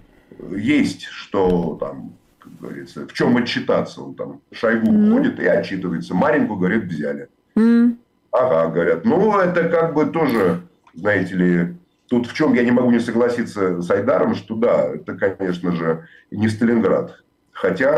есть, 0.51 1.05
что 1.05 1.77
там, 1.79 2.13
как 2.39 2.53
говорится, 2.61 3.07
в 3.07 3.13
чем 3.13 3.37
отчитаться. 3.37 4.03
Он 4.03 4.15
там 4.15 4.41
Шойгу 4.53 4.93
mm. 4.93 5.13
ходит 5.13 5.41
и 5.41 5.47
отчитывается. 5.47 6.15
Маринку, 6.15 6.57
говорят, 6.57 6.85
взяли. 6.85 7.29
Mm. 7.57 7.97
Ага, 8.33 8.71
говорят. 8.71 9.05
Ну, 9.05 9.39
это 9.39 9.69
как 9.69 9.95
бы 9.95 10.07
тоже, 10.07 10.63
знаете 10.95 11.35
ли, 11.35 11.77
тут 12.09 12.27
в 12.27 12.35
чем 12.35 12.55
я 12.55 12.65
не 12.65 12.71
могу 12.71 12.91
не 12.91 13.01
согласиться 13.01 13.81
с 13.81 13.91
Айдаром, 13.91 14.35
что 14.35 14.55
да, 14.57 14.95
это, 14.95 15.15
конечно 15.15 15.73
же, 15.73 16.07
не 16.31 16.49
Сталинград. 16.49 17.23
Хотя 17.57 17.89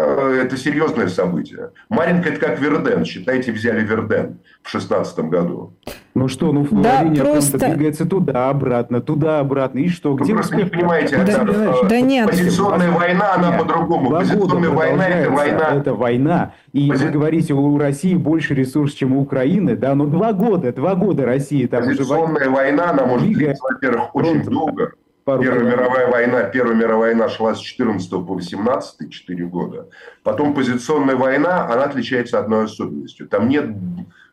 это 0.41 0.57
серьезное 0.57 1.09
событие. 1.09 1.71
Маринка 1.89 2.29
это 2.29 2.39
как 2.39 2.61
Верден. 2.61 3.05
Считайте, 3.05 3.51
взяли 3.51 3.81
Верден 3.81 4.39
в 4.63 4.71
шестнадцатом 4.71 5.31
году. 5.31 5.73
Ну 6.15 6.29
что, 6.29 6.53
ну 6.53 6.65
да, 6.71 7.03
линия 7.03 7.25
просто... 7.25 7.59
двигается 7.59 8.07
туда-обратно, 8.07 9.01
туда-обратно. 9.01 9.81
И 9.81 9.89
что? 9.89 10.15
Где 10.15 10.33
вы 10.33 10.39
просто 10.39 10.57
не 10.57 10.65
понимаете, 10.65 11.17
да, 11.17 11.23
это, 11.23 11.45
да, 11.45 11.83
да 11.89 12.01
нет. 12.01 12.31
позиционная 12.31 12.93
война, 12.93 13.35
она 13.35 13.59
по-другому. 13.59 14.11
Позиционная 14.11 14.71
война– 14.71 15.09
это 15.09 15.31
война. 15.33 15.75
Это 15.75 15.95
война. 15.95 16.53
И 16.73 16.89
Пози... 16.89 17.07
вы 17.07 17.11
говорите, 17.11 17.55
у 17.55 17.77
России 17.79 18.15
больше 18.15 18.55
ресурсов, 18.55 18.97
чем 18.97 19.17
у 19.17 19.21
Украины. 19.21 19.75
Да, 19.75 19.97
но 19.97 20.07
два 20.07 20.35
года, 20.35 20.73
два 20.73 20.95
года 20.95 21.25
России 21.25 21.67
там 21.67 21.83
Позиционная 21.83 22.43
уже... 22.43 22.51
война, 22.51 22.91
она 22.91 23.07
может 23.07 23.27
длиться, 23.27 23.63
во-первых, 23.63 24.15
очень 24.15 24.45
долго. 24.45 24.93
Пару 25.29 25.43
Первая 25.43 25.65
года. 25.65 25.77
мировая 25.77 26.11
война, 26.11 26.43
Первая 26.45 26.75
мировая 26.75 27.11
война 27.11 27.29
шла 27.29 27.55
с 27.55 27.59
14 27.59 28.09
по 28.11 28.33
18, 28.33 29.13
4 29.13 29.45
года. 29.45 29.91
Потом 30.23 30.55
позиционная 30.55 31.17
война, 31.17 31.67
она 31.71 31.85
отличается 31.85 32.39
одной 32.39 32.65
особенностью. 32.65 33.29
Там 33.29 33.47
нет 33.51 33.67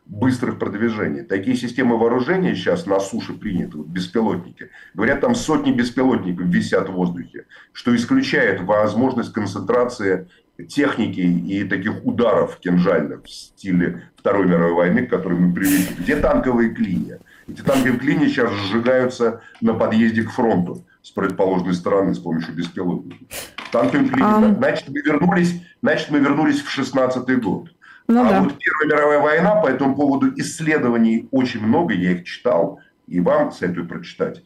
быстрых 0.06 0.58
продвижений. 0.58 1.20
Такие 1.20 1.54
системы 1.54 1.98
вооружения 1.98 2.54
сейчас 2.54 2.86
на 2.86 2.98
суше 2.98 3.34
приняты, 3.34 3.76
вот 3.76 3.88
беспилотники. 3.88 4.70
Говорят, 4.94 5.20
там 5.20 5.34
сотни 5.34 5.70
беспилотников 5.70 6.46
висят 6.46 6.88
в 6.88 6.92
воздухе, 6.92 7.44
что 7.74 7.94
исключает 7.94 8.62
возможность 8.62 9.34
концентрации 9.34 10.30
техники 10.66 11.20
и 11.20 11.64
таких 11.64 12.06
ударов 12.06 12.56
кинжальных 12.56 13.24
в 13.24 13.28
стиле 13.28 14.04
Второй 14.16 14.46
мировой 14.46 14.72
войны, 14.72 15.06
к 15.06 15.10
которой 15.10 15.38
мы 15.38 15.52
привыкли. 15.52 16.02
Где 16.02 16.16
танковые 16.16 16.70
клинья? 16.70 17.18
Эти 17.48 17.60
танковые 17.60 17.98
клинья 17.98 18.28
сейчас 18.28 18.52
сжигаются 18.52 19.40
на 19.60 19.74
подъезде 19.74 20.22
к 20.22 20.30
фронту 20.30 20.84
с 21.02 21.10
предположенной 21.10 21.74
стороны 21.74 22.14
с 22.14 22.18
помощью 22.18 22.54
беспилотников. 22.54 23.28
Танковые 23.70 24.08
клинья. 24.08 24.36
А... 24.36 24.54
Значит, 24.54 24.88
мы 24.88 25.00
вернулись, 25.00 25.62
значит, 25.80 26.10
мы 26.10 26.18
вернулись 26.18 26.60
в 26.60 26.68
16 26.68 27.40
год. 27.40 27.70
Ну, 28.08 28.24
а 28.24 28.28
да. 28.28 28.42
вот 28.42 28.58
Первая 28.58 28.88
мировая 28.88 29.20
война, 29.20 29.56
по 29.56 29.68
этому 29.68 29.94
поводу 29.94 30.32
исследований 30.36 31.28
очень 31.30 31.64
много, 31.64 31.94
я 31.94 32.12
их 32.12 32.24
читал, 32.24 32.80
и 33.06 33.20
вам 33.20 33.52
советую 33.52 33.88
прочитать. 33.88 34.42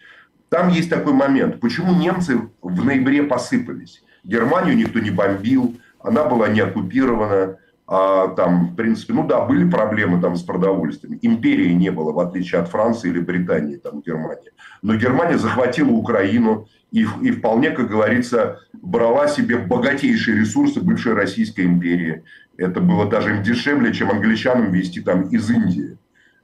Там 0.51 0.69
есть 0.69 0.91
такой 0.91 1.13
момент, 1.13 1.61
почему 1.61 1.95
немцы 1.95 2.49
в 2.61 2.85
ноябре 2.85 3.23
посыпались. 3.23 4.03
Германию 4.25 4.77
никто 4.77 4.99
не 4.99 5.11
бомбил, 5.11 5.79
она 6.03 6.25
была 6.25 6.49
не 6.49 6.61
оккупирована, 6.61 7.57
там, 7.91 8.69
в 8.69 8.77
принципе, 8.77 9.13
ну 9.13 9.27
да, 9.27 9.41
были 9.41 9.69
проблемы 9.69 10.21
там 10.21 10.37
с 10.37 10.43
продовольствием. 10.43 11.19
Империи 11.23 11.73
не 11.73 11.91
было, 11.91 12.13
в 12.13 12.21
отличие 12.21 12.61
от 12.61 12.69
Франции 12.69 13.11
или 13.11 13.19
Британии, 13.19 13.79
там, 13.79 14.01
Германии. 14.01 14.53
Но 14.81 14.95
Германия 14.95 15.39
захватила 15.39 15.91
Украину 15.91 16.69
и, 16.93 17.05
и 17.21 17.33
вполне, 17.33 17.71
как 17.73 17.89
говорится, 17.89 18.61
брала 18.75 19.27
себе 19.27 19.59
богатейшие 19.59 20.39
ресурсы 20.39 20.81
бывшей 20.81 21.15
Российской 21.15 21.67
империи. 21.67 22.23
Это 22.57 22.81
было 22.81 23.07
даже 23.07 23.31
им 23.31 23.43
дешевле, 23.43 23.93
чем 23.93 24.11
англичанам 24.11 24.71
вести 24.71 25.01
там 25.01 25.23
из 25.23 25.51
Индии. 25.51 25.99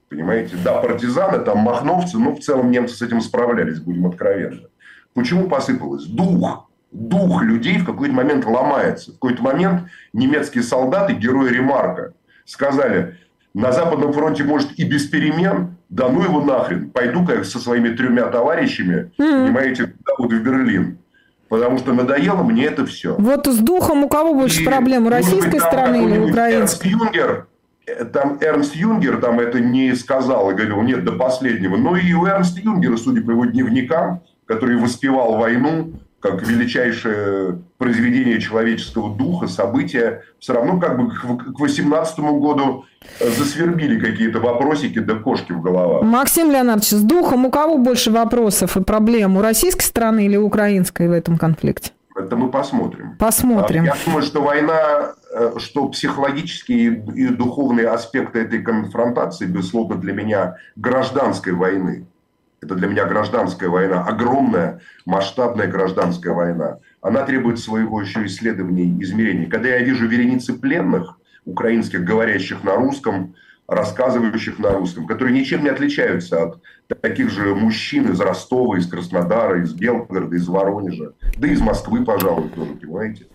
Понимаете? 0.08 0.56
Да, 0.64 0.80
партизаны, 0.80 1.44
там 1.44 1.58
махновцы, 1.58 2.18
но 2.18 2.34
в 2.34 2.40
целом 2.40 2.72
немцы 2.72 2.96
с 2.96 3.02
этим 3.02 3.20
справлялись, 3.20 3.78
будем 3.78 4.06
откровенны. 4.06 4.66
Почему 5.14 5.48
посыпалось? 5.48 6.06
Дух 6.06 6.65
дух 6.92 7.42
людей 7.42 7.78
в 7.78 7.84
какой-то 7.84 8.14
момент 8.14 8.44
ломается. 8.44 9.10
В 9.10 9.14
какой-то 9.14 9.42
момент 9.42 9.82
немецкие 10.12 10.62
солдаты, 10.62 11.14
герои 11.14 11.50
Ремарка, 11.50 12.12
сказали, 12.44 13.16
на 13.54 13.72
Западном 13.72 14.12
фронте 14.12 14.44
может 14.44 14.78
и 14.78 14.84
без 14.84 15.06
перемен, 15.06 15.76
да 15.88 16.08
ну 16.08 16.22
его 16.22 16.42
нахрен, 16.42 16.90
пойду-ка 16.90 17.42
со 17.44 17.58
своими 17.58 17.88
тремя 17.90 18.26
товарищами, 18.26 19.10
mm-hmm. 19.18 19.46
понимаете, 19.46 19.94
вот 20.18 20.32
в 20.32 20.42
Берлин. 20.42 20.98
Потому 21.48 21.78
что 21.78 21.92
надоело 21.92 22.42
мне 22.42 22.64
это 22.64 22.84
все. 22.86 23.14
Вот 23.16 23.46
с 23.46 23.58
духом 23.58 24.04
у 24.04 24.08
кого 24.08 24.34
больше 24.34 24.62
и, 24.62 24.64
проблем? 24.64 25.06
У 25.06 25.10
российской 25.10 25.52
быть, 25.52 25.62
страны 25.62 26.04
или 26.04 26.18
украинской? 26.18 26.88
Эрнст 26.88 27.04
Юнгер, 27.14 27.46
э, 27.86 28.04
там 28.04 28.38
Эрнст 28.40 28.74
Юнгер 28.74 29.18
там 29.20 29.38
это 29.38 29.60
не 29.60 29.94
сказал 29.94 30.50
и 30.50 30.54
говорил, 30.54 30.82
нет, 30.82 31.04
до 31.04 31.12
последнего. 31.12 31.76
Но 31.76 31.96
и 31.96 32.12
у 32.12 32.26
Эрнста 32.26 32.60
Юнгера, 32.60 32.96
судя 32.96 33.22
по 33.22 33.30
его 33.30 33.44
дневникам, 33.44 34.22
который 34.44 34.76
воспевал 34.76 35.36
войну, 35.36 35.92
как 36.26 36.46
величайшее 36.46 37.58
произведение 37.78 38.40
человеческого 38.40 39.14
духа, 39.14 39.46
события, 39.46 40.22
все 40.38 40.54
равно 40.54 40.80
как 40.80 40.98
бы 40.98 41.10
к 41.10 41.58
18 41.58 42.18
году 42.18 42.84
э, 43.20 43.28
засвербили 43.30 44.00
какие-то 44.00 44.40
вопросики 44.40 44.98
да 44.98 45.14
кошки 45.14 45.52
в 45.52 45.62
головах. 45.62 46.02
Максим 46.02 46.50
Леонардович, 46.50 46.90
с 46.90 47.02
духом 47.02 47.46
у 47.46 47.50
кого 47.50 47.78
больше 47.78 48.10
вопросов 48.10 48.76
и 48.76 48.82
проблем? 48.82 49.36
У 49.36 49.42
российской 49.42 49.84
страны 49.84 50.26
или 50.26 50.36
украинской 50.36 51.08
в 51.08 51.12
этом 51.12 51.38
конфликте? 51.38 51.92
Это 52.16 52.34
мы 52.34 52.50
посмотрим. 52.50 53.16
Посмотрим. 53.18 53.84
Я 53.84 53.94
думаю, 54.04 54.22
что 54.22 54.40
война, 54.40 55.12
э, 55.32 55.52
что 55.58 55.88
психологические 55.88 57.04
и 57.14 57.28
духовные 57.28 57.88
аспекты 57.88 58.40
этой 58.40 58.62
конфронтации, 58.62 59.46
безусловно, 59.46 59.96
для 59.96 60.14
меня 60.14 60.56
гражданской 60.76 61.52
войны. 61.52 62.06
Это 62.66 62.74
для 62.74 62.88
меня 62.88 63.04
гражданская 63.04 63.68
война, 63.68 64.02
огромная, 64.02 64.80
масштабная 65.04 65.68
гражданская 65.68 66.34
война. 66.34 66.80
Она 67.00 67.22
требует 67.22 67.60
своего 67.60 68.00
еще 68.00 68.26
исследования 68.26 68.82
и 68.82 69.02
измерений. 69.04 69.46
Когда 69.46 69.68
я 69.68 69.78
вижу 69.78 70.08
вереницы 70.08 70.52
пленных, 70.52 71.16
украинских, 71.44 72.04
говорящих 72.04 72.64
на 72.64 72.74
русском, 72.74 73.36
рассказывающих 73.68 74.58
на 74.58 74.72
русском, 74.72 75.06
которые 75.06 75.38
ничем 75.38 75.62
не 75.62 75.68
отличаются 75.68 76.42
от 76.42 76.60
таких 77.00 77.30
же 77.30 77.54
мужчин 77.54 78.10
из 78.10 78.20
Ростова, 78.20 78.76
из 78.78 78.88
Краснодара, 78.88 79.62
из 79.62 79.72
Белгорода, 79.72 80.34
из 80.34 80.48
Воронежа, 80.48 81.12
да 81.36 81.46
из 81.46 81.60
Москвы, 81.60 82.04
пожалуй, 82.04 82.48
тоже, 82.48 82.72
понимаете, 82.74 83.26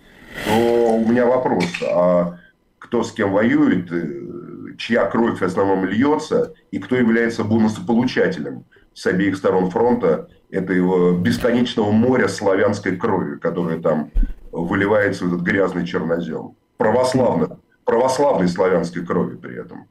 то 0.45 0.97
у 0.97 1.07
меня 1.07 1.25
вопрос, 1.25 1.65
а 1.89 2.37
кто 2.79 3.01
с 3.01 3.13
кем 3.13 3.31
воюет, 3.31 3.89
э, 3.93 4.75
чья 4.77 5.05
кровь 5.05 5.39
в 5.39 5.43
основном 5.43 5.85
льется, 5.85 6.53
и 6.71 6.79
кто 6.79 6.97
является 6.97 7.45
бонусополучателем 7.45 8.65
с 8.93 9.05
обеих 9.05 9.37
сторон 9.37 9.69
фронта 9.69 10.27
этого 10.49 11.17
бесконечного 11.17 11.91
моря 11.91 12.27
славянской 12.27 12.95
крови, 12.97 13.37
которая 13.37 13.79
там 13.79 14.11
выливается 14.51 15.25
в 15.25 15.33
этот 15.33 15.41
грязный 15.41 15.85
чернозем. 15.85 16.55
Православных 16.77 17.51
православной 17.85 18.47
славянской 18.47 19.05
крови 19.05 19.35
при 19.35 19.59
этом. 19.59 19.85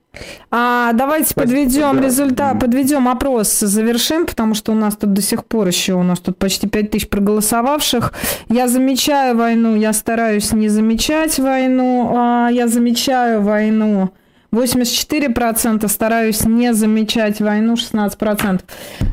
А 0.50 0.92
давайте 0.94 1.34
подведем 1.34 1.96
да. 1.96 2.06
результат, 2.06 2.58
подведем 2.58 3.08
опрос, 3.08 3.60
завершим, 3.60 4.26
потому 4.26 4.54
что 4.54 4.72
у 4.72 4.74
нас 4.74 4.96
тут 4.96 5.12
до 5.12 5.22
сих 5.22 5.44
пор 5.44 5.68
еще, 5.68 5.94
у 5.94 6.02
нас 6.02 6.18
тут 6.18 6.38
почти 6.38 6.66
5 6.66 6.90
тысяч 6.90 7.08
проголосовавших. 7.08 8.12
Я 8.48 8.68
замечаю 8.68 9.36
войну, 9.36 9.76
я 9.76 9.92
стараюсь 9.92 10.52
не 10.52 10.68
замечать 10.68 11.38
войну, 11.38 12.14
а 12.16 12.48
я 12.50 12.68
замечаю 12.68 13.42
войну 13.42 14.10
84%, 14.52 15.86
стараюсь 15.86 16.44
не 16.44 16.74
замечать 16.74 17.40
войну 17.40 17.74
16%. 17.74 18.60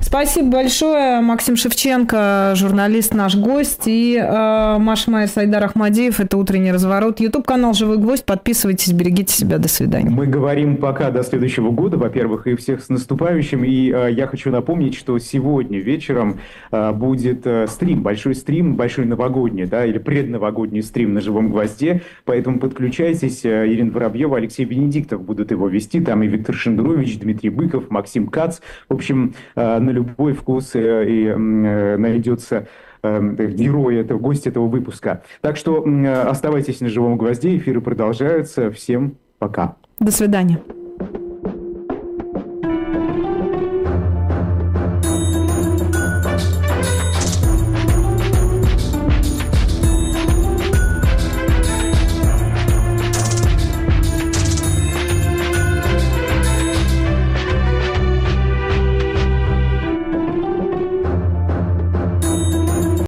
Спасибо 0.01 0.49
большое, 0.49 1.21
Максим 1.21 1.55
Шевченко, 1.55 2.53
журналист, 2.55 3.13
наш 3.13 3.35
гость, 3.35 3.83
и 3.85 4.17
э, 4.17 4.77
Маша 4.79 5.11
Майер, 5.11 5.27
Сайдар 5.27 5.63
Ахмадеев, 5.63 6.19
это 6.19 6.37
«Утренний 6.37 6.71
разворот». 6.71 7.19
YouTube-канал 7.19 7.73
«Живой 7.73 7.97
гвоздь», 7.97 8.25
подписывайтесь, 8.25 8.93
берегите 8.93 9.31
себя, 9.33 9.59
до 9.59 9.67
свидания. 9.67 10.09
Мы 10.09 10.25
говорим 10.25 10.77
пока 10.77 11.11
до 11.11 11.23
следующего 11.23 11.69
года, 11.69 11.97
во-первых, 11.97 12.47
и 12.47 12.55
всех 12.55 12.81
с 12.81 12.89
наступающим, 12.89 13.63
и 13.63 13.91
э, 13.91 14.11
я 14.13 14.25
хочу 14.25 14.49
напомнить, 14.49 14.95
что 14.95 15.19
сегодня 15.19 15.79
вечером 15.79 16.39
э, 16.71 16.91
будет 16.93 17.45
э, 17.45 17.67
стрим, 17.67 18.01
большой 18.01 18.33
стрим, 18.33 18.75
большой 18.75 19.05
новогодний, 19.05 19.65
да, 19.65 19.85
или 19.85 19.99
предновогодний 19.99 20.81
стрим 20.81 21.13
на 21.13 21.21
«Живом 21.21 21.51
гвозде», 21.51 22.01
поэтому 22.25 22.59
подключайтесь, 22.59 23.45
э, 23.45 23.67
Ирина 23.67 23.91
Воробьева, 23.91 24.37
Алексей 24.37 24.65
Венедиктов 24.65 25.26
будут 25.27 25.51
его 25.51 25.67
вести. 25.67 26.01
Там 26.01 26.23
и 26.23 26.27
Виктор 26.27 26.55
Шендерович, 26.55 27.19
Дмитрий 27.19 27.51
Быков, 27.51 27.91
Максим 27.91 28.27
Кац. 28.27 28.59
В 28.89 28.93
общем, 28.93 29.35
э, 29.55 29.79
на 29.79 29.89
любой 29.91 30.33
вкус 30.33 30.71
э, 30.73 31.05
и 31.07 31.25
э, 31.27 31.97
найдется 31.97 32.67
герой 33.03 33.97
этого, 33.97 34.17
гость 34.17 34.47
этого 34.47 34.67
выпуска. 34.67 35.21
Так 35.41 35.55
что 35.55 35.85
оставайтесь 36.25 36.81
на 36.81 36.89
живом 36.89 37.17
гвозде, 37.17 37.55
эфиры 37.55 37.79
продолжаются. 37.79 38.71
Всем 38.71 39.17
пока. 39.37 39.75
До 39.99 40.11
свидания. 40.11 40.59